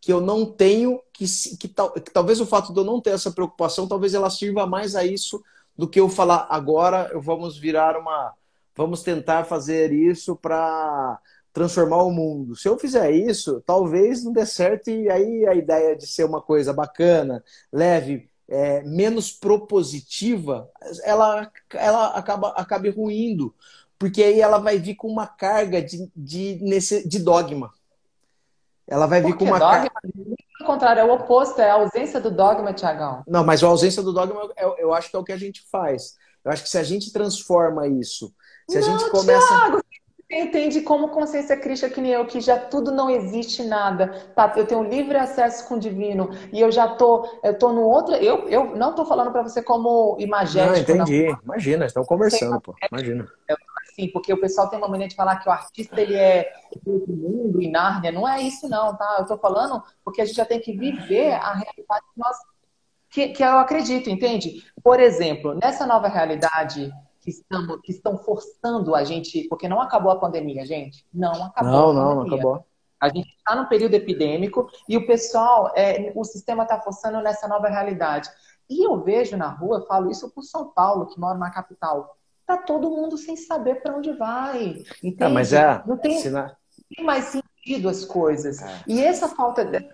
[0.00, 1.24] que eu não tenho, que,
[1.58, 4.66] que, tal, que talvez o fato de eu não ter essa preocupação, talvez ela sirva
[4.66, 5.42] mais a isso
[5.76, 8.32] do que eu falar agora vamos virar uma.
[8.76, 11.20] Vamos tentar fazer isso para
[11.54, 12.56] transformar o mundo.
[12.56, 16.42] Se eu fizer isso, talvez não dê certo e aí a ideia de ser uma
[16.42, 17.42] coisa bacana,
[17.72, 20.68] leve, é, menos propositiva,
[21.04, 23.54] ela, ela acaba acabe ruindo,
[23.96, 27.70] porque aí ela vai vir com uma carga de, de, nesse, de dogma.
[28.86, 29.90] Ela vai vir com uma dogma?
[30.60, 33.22] Ao contrário, é o oposto, é a ausência do dogma, Tiagão.
[33.28, 35.62] Não, mas a ausência do dogma eu, eu acho que é o que a gente
[35.70, 36.16] faz.
[36.44, 38.34] Eu acho que se a gente transforma isso,
[38.68, 39.46] se a não, gente começa.
[39.46, 39.83] Thiago,
[40.42, 44.08] entende como consciência crítica que nem eu, que já tudo não existe nada.
[44.34, 47.82] Tá, eu tenho livre acesso com o divino e eu já tô, eu tô no
[47.82, 48.14] outro.
[48.14, 50.92] Eu, eu não tô falando para você como imagético.
[50.92, 51.26] Não, entendi.
[51.26, 51.40] Não.
[51.44, 52.74] Imagina, estão conversando, pô.
[52.90, 53.26] Imagina.
[53.82, 57.04] Assim, porque o pessoal tem uma maneira de falar que o artista ele é do
[57.08, 58.10] mundo e Nárnia.
[58.10, 59.16] Não é isso, não, tá?
[59.18, 62.36] Eu tô falando porque a gente já tem que viver a realidade que nós.
[63.10, 64.64] Que, que eu acredito, entende?
[64.82, 66.92] Por exemplo, nessa nova realidade
[67.24, 71.04] que, estamos, que estão forçando a gente, porque não acabou a pandemia, gente.
[71.12, 71.72] Não acabou.
[71.72, 72.66] Não, não, não acabou.
[73.00, 77.48] A gente está no período epidêmico e o pessoal, é, o sistema está forçando nessa
[77.48, 78.28] nova realidade.
[78.68, 82.16] E eu vejo na rua, falo isso por São Paulo, que mora na capital
[82.46, 84.84] tá todo mundo sem saber para onde vai.
[85.02, 85.24] Entende?
[85.24, 88.60] Ah, mas é, não tem, tem mais sentido as coisas.
[88.60, 88.82] É.
[88.86, 89.90] E essa falta dessa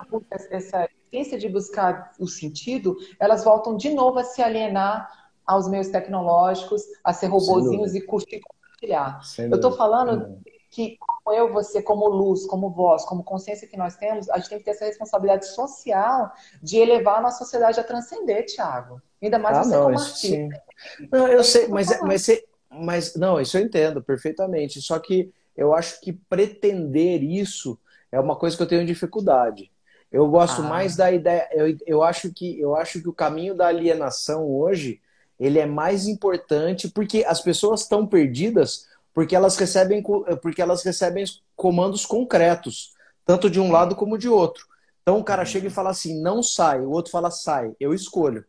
[0.51, 5.88] essa essência de buscar o sentido, elas voltam de novo a se alienar aos meios
[5.88, 9.20] tecnológicos, a ser robozinhos e curtir e compartilhar.
[9.36, 10.38] eu estou falando
[10.70, 14.48] que como eu, você, como luz, como voz, como consciência que nós temos, a gente
[14.48, 16.30] tem que ter essa responsabilidade social
[16.62, 19.03] de elevar a nossa sociedade a transcender, Tiago.
[19.20, 20.62] Ainda mais ah, você não, como artista.
[21.11, 22.26] Não, eu sei, mas, é, mas,
[22.70, 24.80] mas não, isso eu entendo perfeitamente.
[24.80, 27.76] Só que eu acho que pretender isso
[28.12, 29.68] é uma coisa que eu tenho dificuldade.
[30.12, 30.68] Eu gosto ah.
[30.68, 31.48] mais da ideia.
[31.51, 35.01] Eu, eu, acho que, eu acho que o caminho da alienação hoje
[35.41, 40.03] ele é mais importante porque as pessoas estão perdidas porque elas recebem
[40.41, 41.24] porque elas recebem
[41.57, 42.93] comandos concretos
[43.24, 44.66] tanto de um lado como de outro.
[45.03, 46.80] Então o cara chega e fala assim, não sai.
[46.80, 47.74] O outro fala sai.
[47.80, 48.45] Eu escolho.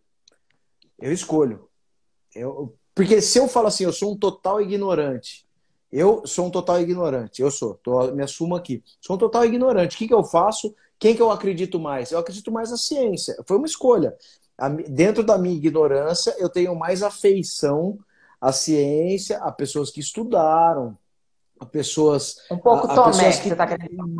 [0.99, 1.67] Eu escolho.
[2.35, 5.45] Eu, porque se eu falo assim, eu sou um total ignorante
[5.91, 7.41] Eu sou um total ignorante.
[7.41, 8.83] Eu sou, tô, me assumo aqui.
[8.99, 9.95] Sou um total ignorante.
[9.95, 10.73] O que, que eu faço?
[10.99, 12.11] Quem que eu acredito mais?
[12.11, 13.35] Eu acredito mais na ciência.
[13.47, 14.15] Foi uma escolha.
[14.69, 17.97] Dentro da minha ignorância, eu tenho mais afeição
[18.39, 20.97] à ciência, a pessoas que estudaram,
[21.59, 23.65] a pessoas, um pouco a, a Tomé, pessoas que tá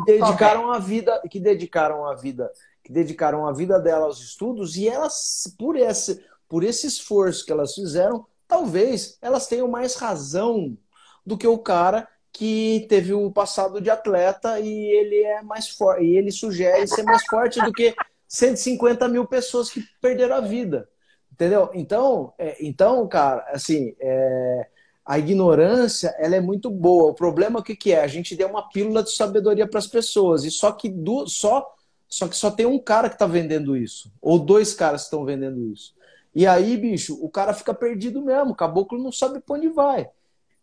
[0.06, 2.50] dedicaram a vida, que dedicaram a vida,
[2.84, 7.52] que dedicaram a vida dela aos estudos e elas por esse por esse esforço que
[7.52, 10.76] elas fizeram, talvez elas tenham mais razão
[11.24, 16.04] do que o cara que teve o passado de atleta e ele é mais forte
[16.04, 17.94] e ele sugere ser mais forte do que
[18.32, 20.88] 150 mil pessoas que perderam a vida,
[21.30, 21.68] entendeu?
[21.74, 24.68] Então, é, então, cara, assim, é,
[25.04, 27.10] a ignorância ela é muito boa.
[27.10, 28.02] O problema o que, que é?
[28.02, 31.70] A gente deu uma pílula de sabedoria para as pessoas e só que do, só
[32.08, 35.26] só que só tem um cara que está vendendo isso ou dois caras que estão
[35.26, 35.94] vendendo isso.
[36.34, 38.52] E aí, bicho, o cara fica perdido mesmo.
[38.52, 40.08] O caboclo não sabe para onde vai.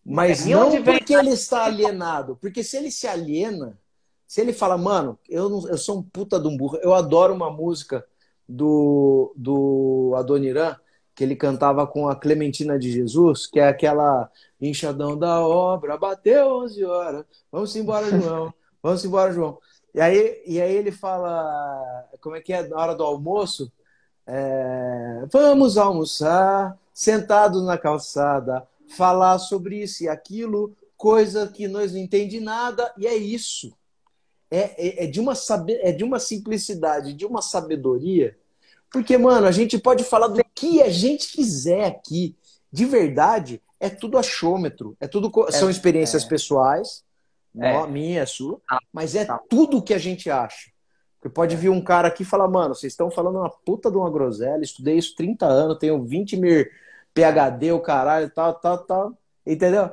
[0.03, 3.77] Mas é, não porque ele está alienado, porque se ele se aliena,
[4.29, 7.33] se ele fala, mano, eu, não, eu sou um puta de um burro, eu adoro
[7.33, 8.05] uma música
[8.47, 10.75] do, do Adoniran,
[11.15, 14.29] que ele cantava com a Clementina de Jesus, que é aquela
[14.61, 18.53] enxadão da obra, bateu 11 horas, vamos embora, João,
[18.83, 19.57] vamos embora, João.
[19.95, 23.71] E aí, e aí ele fala, como é que é, na hora do almoço,
[24.27, 28.63] é, vamos almoçar, sentados na calçada,
[28.95, 33.75] falar sobre isso e aquilo, coisa que nós não entende nada, e é isso.
[34.51, 38.35] É, é, é, de uma saber, é de uma simplicidade, de uma sabedoria
[38.91, 42.35] porque, mano, a gente pode falar do que a gente quiser aqui.
[42.71, 44.95] De verdade, é tudo achômetro.
[44.99, 46.27] É tudo, é, são experiências é.
[46.27, 47.03] pessoais,
[47.57, 47.87] é.
[47.87, 50.71] minha, sua, ah, mas é tudo o que a gente acha.
[51.19, 53.97] Porque pode vir um cara aqui e falar, mano, vocês estão falando uma puta de
[53.97, 56.65] uma groselha, estudei isso 30 anos, tenho 20 mil
[57.13, 59.17] PHD, o caralho, tal, tal, tal.
[59.45, 59.91] Entendeu?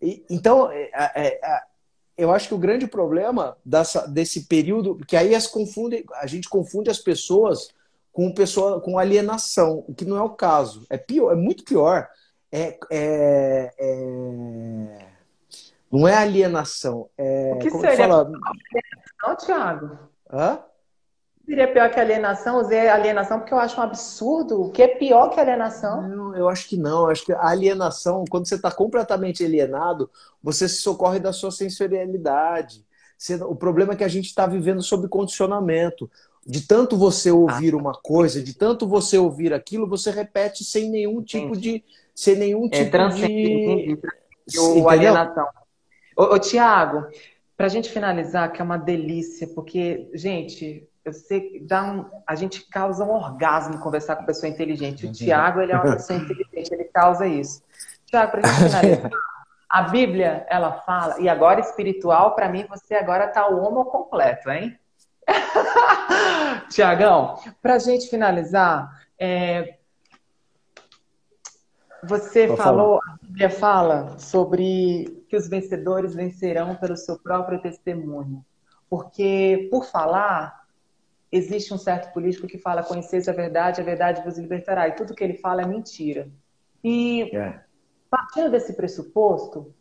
[0.00, 1.62] E, então, é, é, é,
[2.18, 6.48] eu acho que o grande problema dessa, desse período, que aí as confunde, a gente
[6.48, 7.68] confunde as pessoas
[8.12, 10.84] com pessoa com alienação, o que não é o caso.
[10.90, 12.08] É pior, é muito pior.
[12.50, 15.06] É, é, é...
[15.92, 17.08] não é alienação.
[17.16, 18.22] É, o que seria fala...
[18.22, 19.98] alienação, Thiago?
[20.28, 20.58] Hã?
[21.48, 22.60] Seria pior que alienação?
[22.60, 24.60] Usei alienação porque eu acho um absurdo.
[24.60, 26.06] O que é pior que alienação?
[26.06, 27.04] Não, eu acho que não.
[27.04, 30.10] Eu acho que a alienação, quando você está completamente alienado,
[30.42, 32.84] você se socorre da sua sensorialidade.
[33.48, 36.10] O problema é que a gente está vivendo sob condicionamento
[36.46, 41.22] de tanto você ouvir uma coisa, de tanto você ouvir aquilo, você repete sem nenhum
[41.22, 41.82] tipo de.
[42.14, 43.98] Sem nenhum é, tipo é, de.
[44.58, 45.46] O alienação.
[46.14, 47.06] Ô, ô Tiago,
[47.56, 52.04] para a gente finalizar, que é uma delícia, porque, gente, eu sei que dá um,
[52.26, 55.06] a gente causa um orgasmo conversar com pessoa inteligente.
[55.06, 57.62] O Tiago, ele é uma pessoa inteligente, ele causa isso.
[58.06, 59.10] Tiago, para a gente finalizar,
[59.68, 64.50] a Bíblia, ela fala, e agora espiritual, para mim, você agora está o homo completo,
[64.50, 64.78] hein?
[66.70, 69.76] Tiagão, para gente finalizar, é...
[72.02, 73.14] você Vou falou, falar.
[73.14, 78.44] a Bíblia fala sobre que os vencedores vencerão pelo seu próprio testemunho.
[78.88, 80.67] Porque, por falar,
[81.30, 84.88] existe um certo político que fala: conheceis a verdade, a verdade vos libertará.
[84.88, 86.30] E tudo que ele fala é mentira.
[86.82, 87.60] E, é.
[88.10, 89.74] partindo desse pressuposto,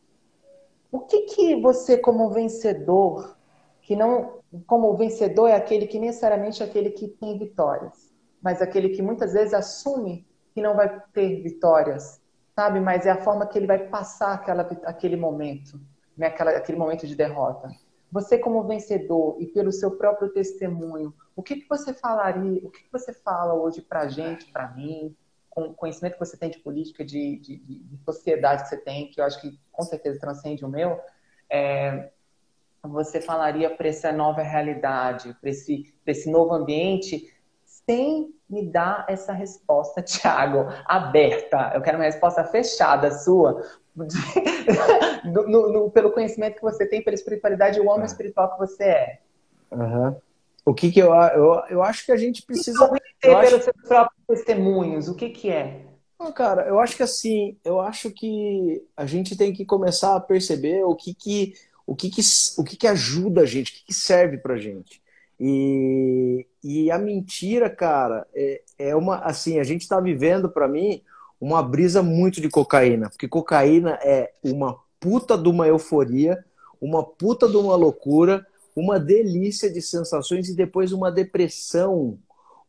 [0.91, 3.37] o que, que você, como vencedor,
[3.81, 8.89] que não como vencedor é aquele que necessariamente é aquele que tem vitórias, mas aquele
[8.89, 12.21] que muitas vezes assume que não vai ter vitórias,
[12.55, 12.79] sabe?
[12.79, 15.79] Mas é a forma que ele vai passar aquela, aquele momento,
[16.17, 16.27] né?
[16.27, 17.69] Aquela, aquele momento de derrota.
[18.11, 22.81] Você como vencedor e pelo seu próprio testemunho, o que, que você falaria, o que,
[22.81, 25.15] que você fala hoje para gente, para mim,
[25.51, 29.11] com o conhecimento que você tem de política, de, de, de, sociedade que você tem,
[29.11, 30.99] que eu acho que com certeza transcende o meu,
[31.47, 32.09] é,
[32.81, 37.31] você falaria para essa nova realidade, para esse, esse novo ambiente,
[37.63, 41.71] sem me dar essa resposta, Tiago, aberta.
[41.75, 43.61] Eu quero uma resposta fechada sua,
[43.95, 48.05] de, no, no, pelo conhecimento que você tem, pela espiritualidade e o homem é.
[48.05, 49.19] espiritual que você é.
[49.71, 50.15] Uhum.
[50.68, 52.89] O que, que eu, eu, eu acho que a gente precisa.
[53.22, 53.63] Pelos acho...
[53.63, 55.86] seus próprios testemunhos, o que, que é?
[56.20, 60.20] Ah, cara, eu acho que assim, eu acho que a gente tem que começar a
[60.20, 61.53] perceber o que, que
[61.86, 62.22] o que, que,
[62.57, 65.01] o que, que ajuda a gente, o que, que serve pra gente.
[65.39, 69.20] E, e a mentira, cara, é, é uma.
[69.20, 71.01] Assim, a gente está vivendo, para mim,
[71.39, 73.09] uma brisa muito de cocaína.
[73.09, 76.43] Porque cocaína é uma puta de uma euforia,
[76.82, 78.45] uma puta de uma loucura,
[78.80, 82.19] uma delícia de sensações e depois uma depressão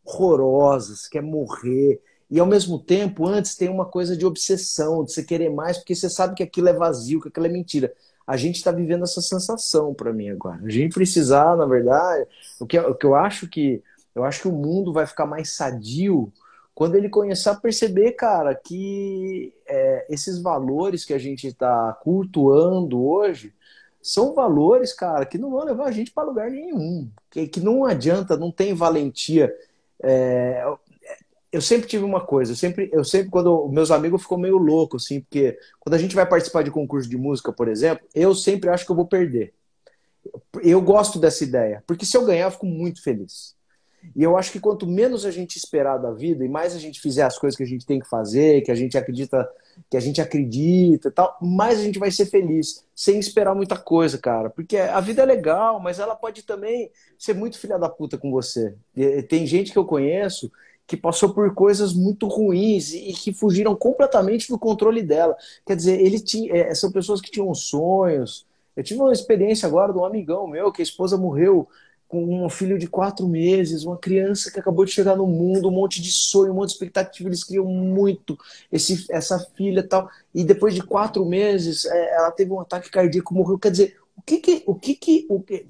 [0.03, 0.97] horrorosa.
[0.97, 2.01] Você quer morrer.
[2.31, 5.95] E ao mesmo tempo, antes tem uma coisa de obsessão, de você querer mais, porque
[5.95, 7.93] você sabe que aquilo é vazio, que aquilo é mentira.
[8.27, 10.61] A gente está vivendo essa sensação para mim agora.
[10.65, 12.27] A gente precisar, na verdade,
[12.59, 13.83] o que, o que eu acho que
[14.15, 16.33] eu acho que o mundo vai ficar mais sadio
[16.75, 23.05] quando ele começar a perceber, cara, que é, esses valores que a gente está cultuando
[23.05, 23.53] hoje
[24.09, 27.85] são valores, cara, que não vão levar a gente para lugar nenhum, que, que não
[27.85, 29.55] adianta, não tem valentia.
[30.03, 30.65] É,
[31.53, 35.05] eu sempre tive uma coisa, eu sempre, eu sempre quando meus amigos ficam meio loucos,
[35.05, 38.71] assim, porque quando a gente vai participar de concurso de música, por exemplo, eu sempre
[38.71, 39.53] acho que eu vou perder.
[40.63, 43.55] Eu gosto dessa ideia, porque se eu ganhar, eu fico muito feliz.
[44.17, 47.01] E eu acho que quanto menos a gente esperar da vida e mais a gente
[47.01, 49.49] fizer as coisas que a gente tem que fazer, que a gente acredita,
[49.91, 53.76] que a gente acredita e tal, mais a gente vai ser feliz, sem esperar muita
[53.76, 54.51] coisa, cara.
[54.51, 58.31] Porque a vida é legal, mas ela pode também ser muito filha da puta com
[58.31, 58.74] você.
[58.97, 60.51] E tem gente que eu conheço
[60.89, 65.37] que passou por coisas muito ruins e que fugiram completamente do controle dela.
[65.66, 68.47] Quer dizer, ele tinha, é, são pessoas que tinham sonhos.
[68.74, 71.68] Eu tive uma experiência agora de um amigão meu que a esposa morreu
[72.09, 75.73] com um filho de quatro meses, uma criança que acabou de chegar no mundo, um
[75.73, 78.37] monte de sonho, um monte de expectativa, eles queriam muito
[78.73, 80.09] esse, essa filha tal.
[80.35, 83.59] E depois de quatro meses, é, ela teve um ataque cardíaco, morreu.
[83.59, 85.67] Quer dizer, o que que, o que que, o que,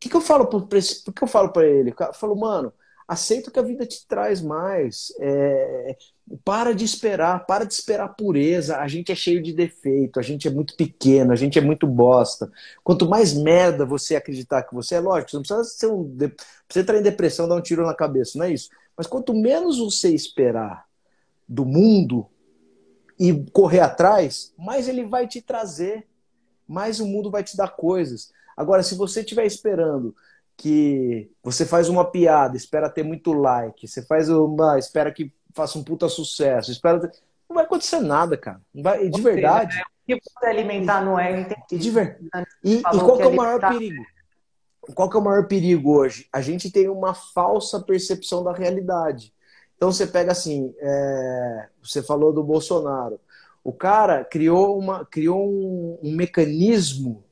[0.00, 1.94] que, que eu falo para que eu falo para ele?
[1.96, 2.72] Eu falo, mano,
[3.06, 5.12] aceita que a vida te traz mais.
[5.20, 5.96] É,
[6.44, 8.78] para de esperar, para de esperar pureza.
[8.78, 11.86] A gente é cheio de defeito, a gente é muito pequeno, a gente é muito
[11.86, 12.50] bosta.
[12.84, 16.82] Quanto mais merda você acreditar que você é, lógico, você não precisa, ser um, precisa
[16.82, 18.70] entrar em depressão, dar um tiro na cabeça, não é isso.
[18.96, 20.86] Mas quanto menos você esperar
[21.48, 22.26] do mundo
[23.18, 26.06] e correr atrás, mais ele vai te trazer,
[26.66, 28.30] mais o mundo vai te dar coisas.
[28.56, 30.14] Agora, se você estiver esperando
[30.56, 35.78] que você faz uma piada, espera ter muito like, você faz uma, espera que faça
[35.78, 37.10] um puta sucesso, espera ter...
[37.48, 38.60] não vai acontecer nada, cara.
[38.74, 39.72] Não vai, de verdade.
[39.72, 40.16] Seja, né?
[40.16, 42.18] O que alimentar não é de ver...
[42.64, 44.04] E, e qual que é o maior perigo?
[44.94, 46.26] Qual que é o maior perigo hoje?
[46.32, 49.32] A gente tem uma falsa percepção da realidade.
[49.76, 51.68] Então você pega assim, é...
[51.82, 53.20] você falou do Bolsonaro.
[53.62, 57.22] O cara criou, uma, criou um, um mecanismo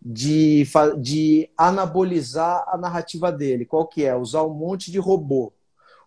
[0.00, 0.66] de,
[0.98, 3.64] de anabolizar a narrativa dele.
[3.64, 4.16] Qual que é?
[4.16, 5.52] Usar um monte de robô,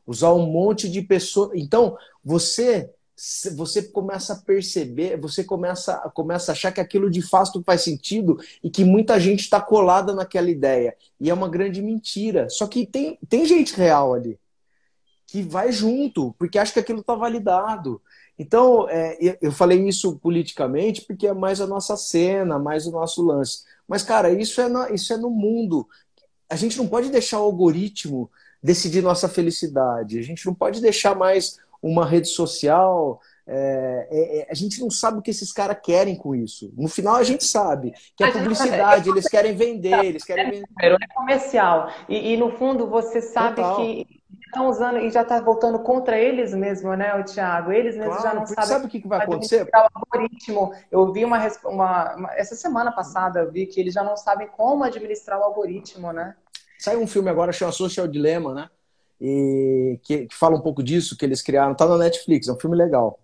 [0.06, 1.52] usar um monte de pessoas.
[1.56, 2.90] Então, você
[3.56, 8.38] você começa a perceber, você começa, começa a achar que aquilo de fato faz sentido
[8.62, 10.94] e que muita gente está colada naquela ideia.
[11.18, 12.50] E é uma grande mentira.
[12.50, 14.38] Só que tem, tem gente real ali
[15.28, 18.02] que vai junto, porque acha que aquilo está validado.
[18.38, 23.24] Então, é, eu falei isso politicamente porque é mais a nossa cena, mais o nosso
[23.24, 23.64] lance.
[23.88, 25.88] Mas, cara, isso é, no, isso é no mundo.
[26.50, 28.30] A gente não pode deixar o algoritmo
[28.66, 30.18] decidir nossa felicidade.
[30.18, 33.22] A gente não pode deixar mais uma rede social.
[33.48, 36.74] É, é, é a gente não sabe o que esses caras querem com isso.
[36.76, 40.66] No final, a gente sabe que é publicidade, eles querem vender, eles querem vender.
[40.82, 41.92] É comercial.
[42.10, 43.76] E, e no fundo, você sabe Total.
[43.78, 44.08] que
[44.48, 47.72] estão usando e já está voltando contra eles mesmo, né, o Thiago?
[47.72, 48.66] Eles mesmos claro, já não sabem.
[48.66, 49.70] Sabe o que, que vai acontecer?
[49.72, 50.74] O algoritmo.
[50.92, 54.48] Eu vi uma, uma, uma, Essa semana passada eu vi que eles já não sabem
[54.48, 56.36] como administrar o algoritmo, né?
[56.80, 58.70] Saiu um filme agora chamado Social Dilemma, né?
[59.20, 61.76] E que, que fala um pouco disso que eles criaram.
[61.76, 63.20] Tá na Netflix, é um filme legal.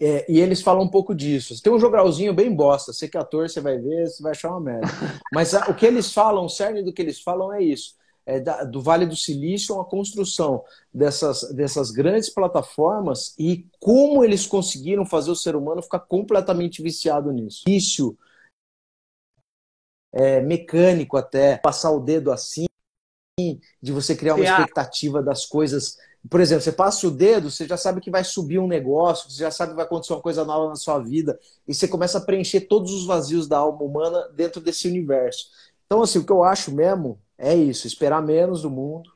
[0.00, 1.60] É, e eles falam um pouco disso.
[1.62, 2.92] Tem um jogralzinho bem bosta.
[2.92, 4.88] Você que é ator, você vai ver, você vai achar uma merda.
[5.32, 7.94] Mas a, o que eles falam, o cerne do que eles falam é isso
[8.26, 10.62] é, da, do Vale do Silício a construção
[10.92, 17.30] dessas, dessas grandes plataformas e como eles conseguiram fazer o ser humano ficar completamente viciado
[17.32, 17.62] nisso.
[17.66, 18.16] Vício
[20.14, 22.66] é, mecânico até, passar o dedo assim,
[23.82, 25.96] de você criar uma expectativa das coisas.
[26.30, 29.42] Por exemplo, você passa o dedo, você já sabe que vai subir um negócio, você
[29.42, 32.20] já sabe que vai acontecer uma coisa nova na sua vida, e você começa a
[32.20, 35.48] preencher todos os vazios da alma humana dentro desse universo.
[35.84, 39.10] Então, assim, o que eu acho mesmo é isso, esperar menos do mundo,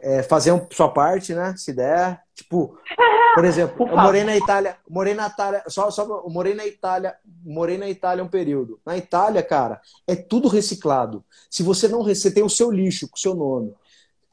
[0.00, 1.54] é, fazer sua parte, né?
[1.56, 2.22] Se der.
[2.34, 2.78] Tipo,
[3.34, 7.14] por exemplo, eu morei na Itália, morei na Itália, só, só morei na Itália,
[7.44, 8.80] morei na Itália um período.
[8.84, 11.24] Na Itália, cara, é tudo reciclado.
[11.48, 13.74] Se você não você tem o seu lixo com o seu nome.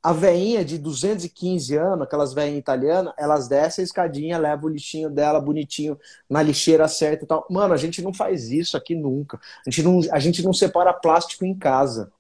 [0.02, 5.10] A veinha de 215 anos, aquelas veinhas italianas, elas descem a escadinha, levam o lixinho
[5.10, 7.46] dela bonitinho na lixeira certa e tal.
[7.50, 9.38] Mano, a gente não faz isso aqui nunca.
[9.66, 12.12] A gente não, a gente não separa plástico em casa.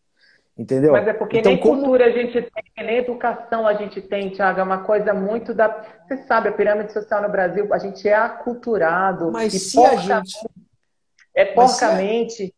[0.57, 0.91] Entendeu?
[0.91, 1.81] Mas é porque então, nem como...
[1.81, 4.59] cultura a gente tem, nem educação a gente tem, Tiago.
[4.59, 5.85] É uma coisa muito da.
[6.07, 9.31] Você sabe, a pirâmide social no Brasil, a gente é aculturado.
[9.31, 10.35] Mas se a gente.
[11.35, 12.41] É porcamente.
[12.41, 12.57] Mas se a...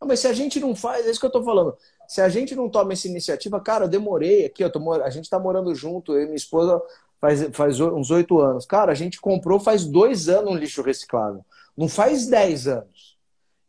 [0.00, 1.74] Não, mas se a gente não faz, é isso que eu tô falando.
[2.06, 5.30] se a gente não toma essa iniciativa, cara, eu demorei aqui, eu tô, a gente
[5.30, 6.80] tá morando junto, eu e minha esposa
[7.18, 8.66] faz, faz uns oito anos.
[8.66, 11.44] Cara, a gente comprou faz dois anos um lixo reciclável.
[11.76, 13.16] Não faz dez anos.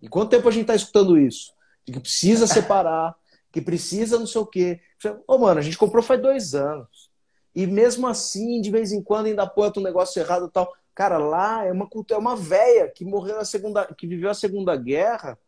[0.02, 1.58] E quanto tempo a gente tá escutando isso?
[1.92, 3.16] Que precisa separar,
[3.52, 4.80] que precisa não sei o quê.
[5.28, 7.10] Ô, mano, a gente comprou faz dois anos.
[7.56, 10.72] E mesmo assim, de vez em quando, ainda põe um negócio errado e tal.
[10.94, 14.76] Cara, lá é uma é uma véia que morreu na segunda, que viveu a Segunda
[14.76, 15.40] Guerra,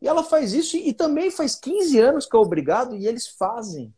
[0.00, 3.26] e ela faz isso e, e também faz 15 anos que é obrigado e eles
[3.26, 3.94] fazem.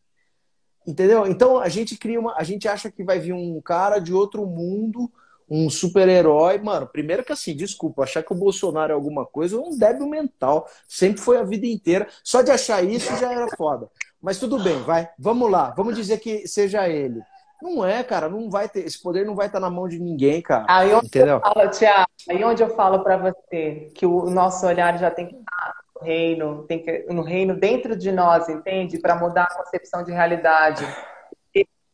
[0.86, 1.26] Entendeu?
[1.26, 4.44] Então a gente cria uma, a gente acha que vai vir um cara de outro
[4.46, 5.10] mundo,
[5.52, 6.86] um super-herói, mano.
[6.86, 10.66] Primeiro que assim, desculpa, achar que o Bolsonaro é alguma coisa é um débil mental.
[10.88, 12.08] Sempre foi a vida inteira.
[12.24, 13.90] Só de achar isso já era foda.
[14.20, 15.10] Mas tudo bem, vai.
[15.18, 15.74] Vamos lá.
[15.76, 17.20] Vamos dizer que seja ele.
[17.60, 20.40] Não é, cara, não vai ter, esse poder não vai estar na mão de ninguém,
[20.40, 20.64] cara.
[20.68, 21.36] Aí onde entendeu?
[21.36, 25.26] Eu falo, Tiago, aí onde eu falo para você que o nosso olhar já tem
[25.28, 28.98] que estar no reino, tem que no reino dentro de nós, entende?
[28.98, 30.84] Para mudar a concepção de realidade.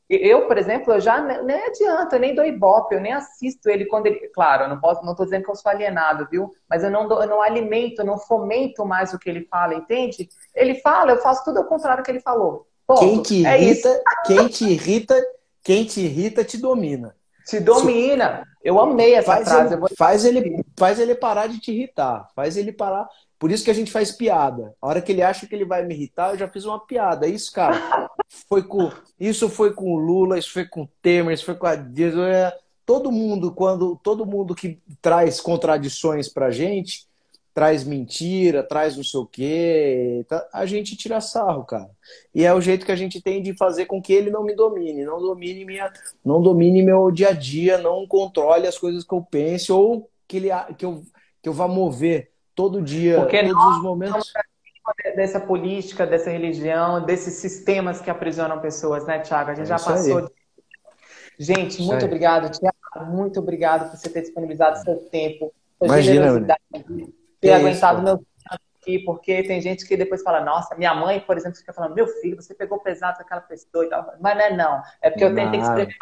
[0.08, 3.84] Eu, por exemplo, eu já nem adianta, eu nem dou ibope, eu nem assisto ele
[3.86, 4.28] quando ele.
[4.28, 6.50] Claro, eu não posso, não estou dizendo que eu sou alienado, viu?
[6.68, 9.74] Mas eu não, dou, eu não alimento, eu não fomento mais o que ele fala,
[9.74, 10.28] entende?
[10.54, 12.66] Ele fala, eu faço tudo ao contrário do que ele falou.
[12.86, 13.00] Ponto.
[13.00, 15.22] Quem te é irrita, é quem te irrita
[15.68, 17.14] quem te irrita te domina.
[17.46, 18.42] Te domina.
[18.64, 19.74] Eu amei essa faz frase.
[19.74, 19.90] Ele, vou...
[19.94, 22.26] faz, ele, faz ele parar de te irritar.
[22.34, 23.06] Faz ele parar.
[23.38, 24.74] Por isso que a gente faz piada.
[24.80, 27.26] A hora que ele acha que ele vai me irritar, eu já fiz uma piada.
[27.26, 27.76] É isso, cara.
[28.28, 31.66] Foi com, isso foi com o Lula, isso foi com o Temer, isso foi com
[31.66, 32.52] a Dilma.
[32.84, 37.06] Todo mundo, quando todo mundo que traz contradições pra gente,
[37.58, 41.90] traz mentira, traz não sei o quê, tá, a gente tira sarro, cara.
[42.34, 44.54] E é o jeito que a gente tem de fazer com que ele não me
[44.54, 45.92] domine, não domine minha,
[46.24, 50.36] não domine meu dia a dia, não controle as coisas que eu pense ou que
[50.36, 51.02] ele que eu
[51.42, 54.32] que eu vá mover todo dia, Porque todos nós, os momentos
[55.14, 59.50] dessa política, dessa religião, desses sistemas que aprisionam pessoas, né, Tiago?
[59.50, 60.18] A gente é já passou.
[60.18, 60.28] Aí.
[61.38, 62.76] Gente, muito obrigado, Tiago.
[63.12, 65.52] Muito obrigado por você ter disponibilizado seu tempo.
[65.80, 66.58] Imagina,
[67.40, 68.20] ter aguentado meu
[68.88, 72.06] aqui, porque tem gente que depois fala, nossa, minha mãe, por exemplo, fica falando, meu
[72.06, 74.14] filho, você pegou pesado com aquela pessoa e tal.
[74.20, 74.82] Mas não é não.
[75.02, 75.96] É porque eu que escrever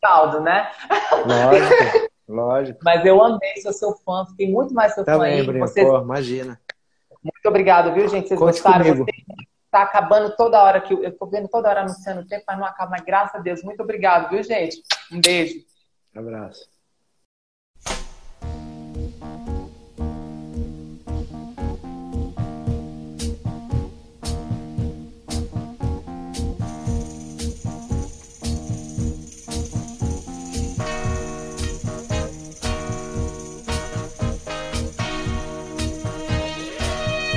[0.00, 0.70] caldo, né?
[1.24, 2.78] Lógico, lógico.
[2.82, 5.58] Mas eu amei, sou seu fã, fiquei muito mais seu Também, fã aí.
[5.58, 5.88] Vocês...
[5.88, 6.60] Pô, imagina.
[7.42, 8.28] Muito obrigado, viu, gente?
[8.28, 8.84] Vocês Conte gostaram?
[8.84, 9.06] Comigo.
[9.68, 12.56] Tá acabando toda hora que eu, eu tô vendo toda hora anunciando o tempo, mas
[12.56, 12.92] não acaba.
[12.92, 14.80] Mas graças a Deus, muito obrigado, viu, gente?
[15.10, 15.56] Um beijo.
[16.14, 16.70] Um abraço.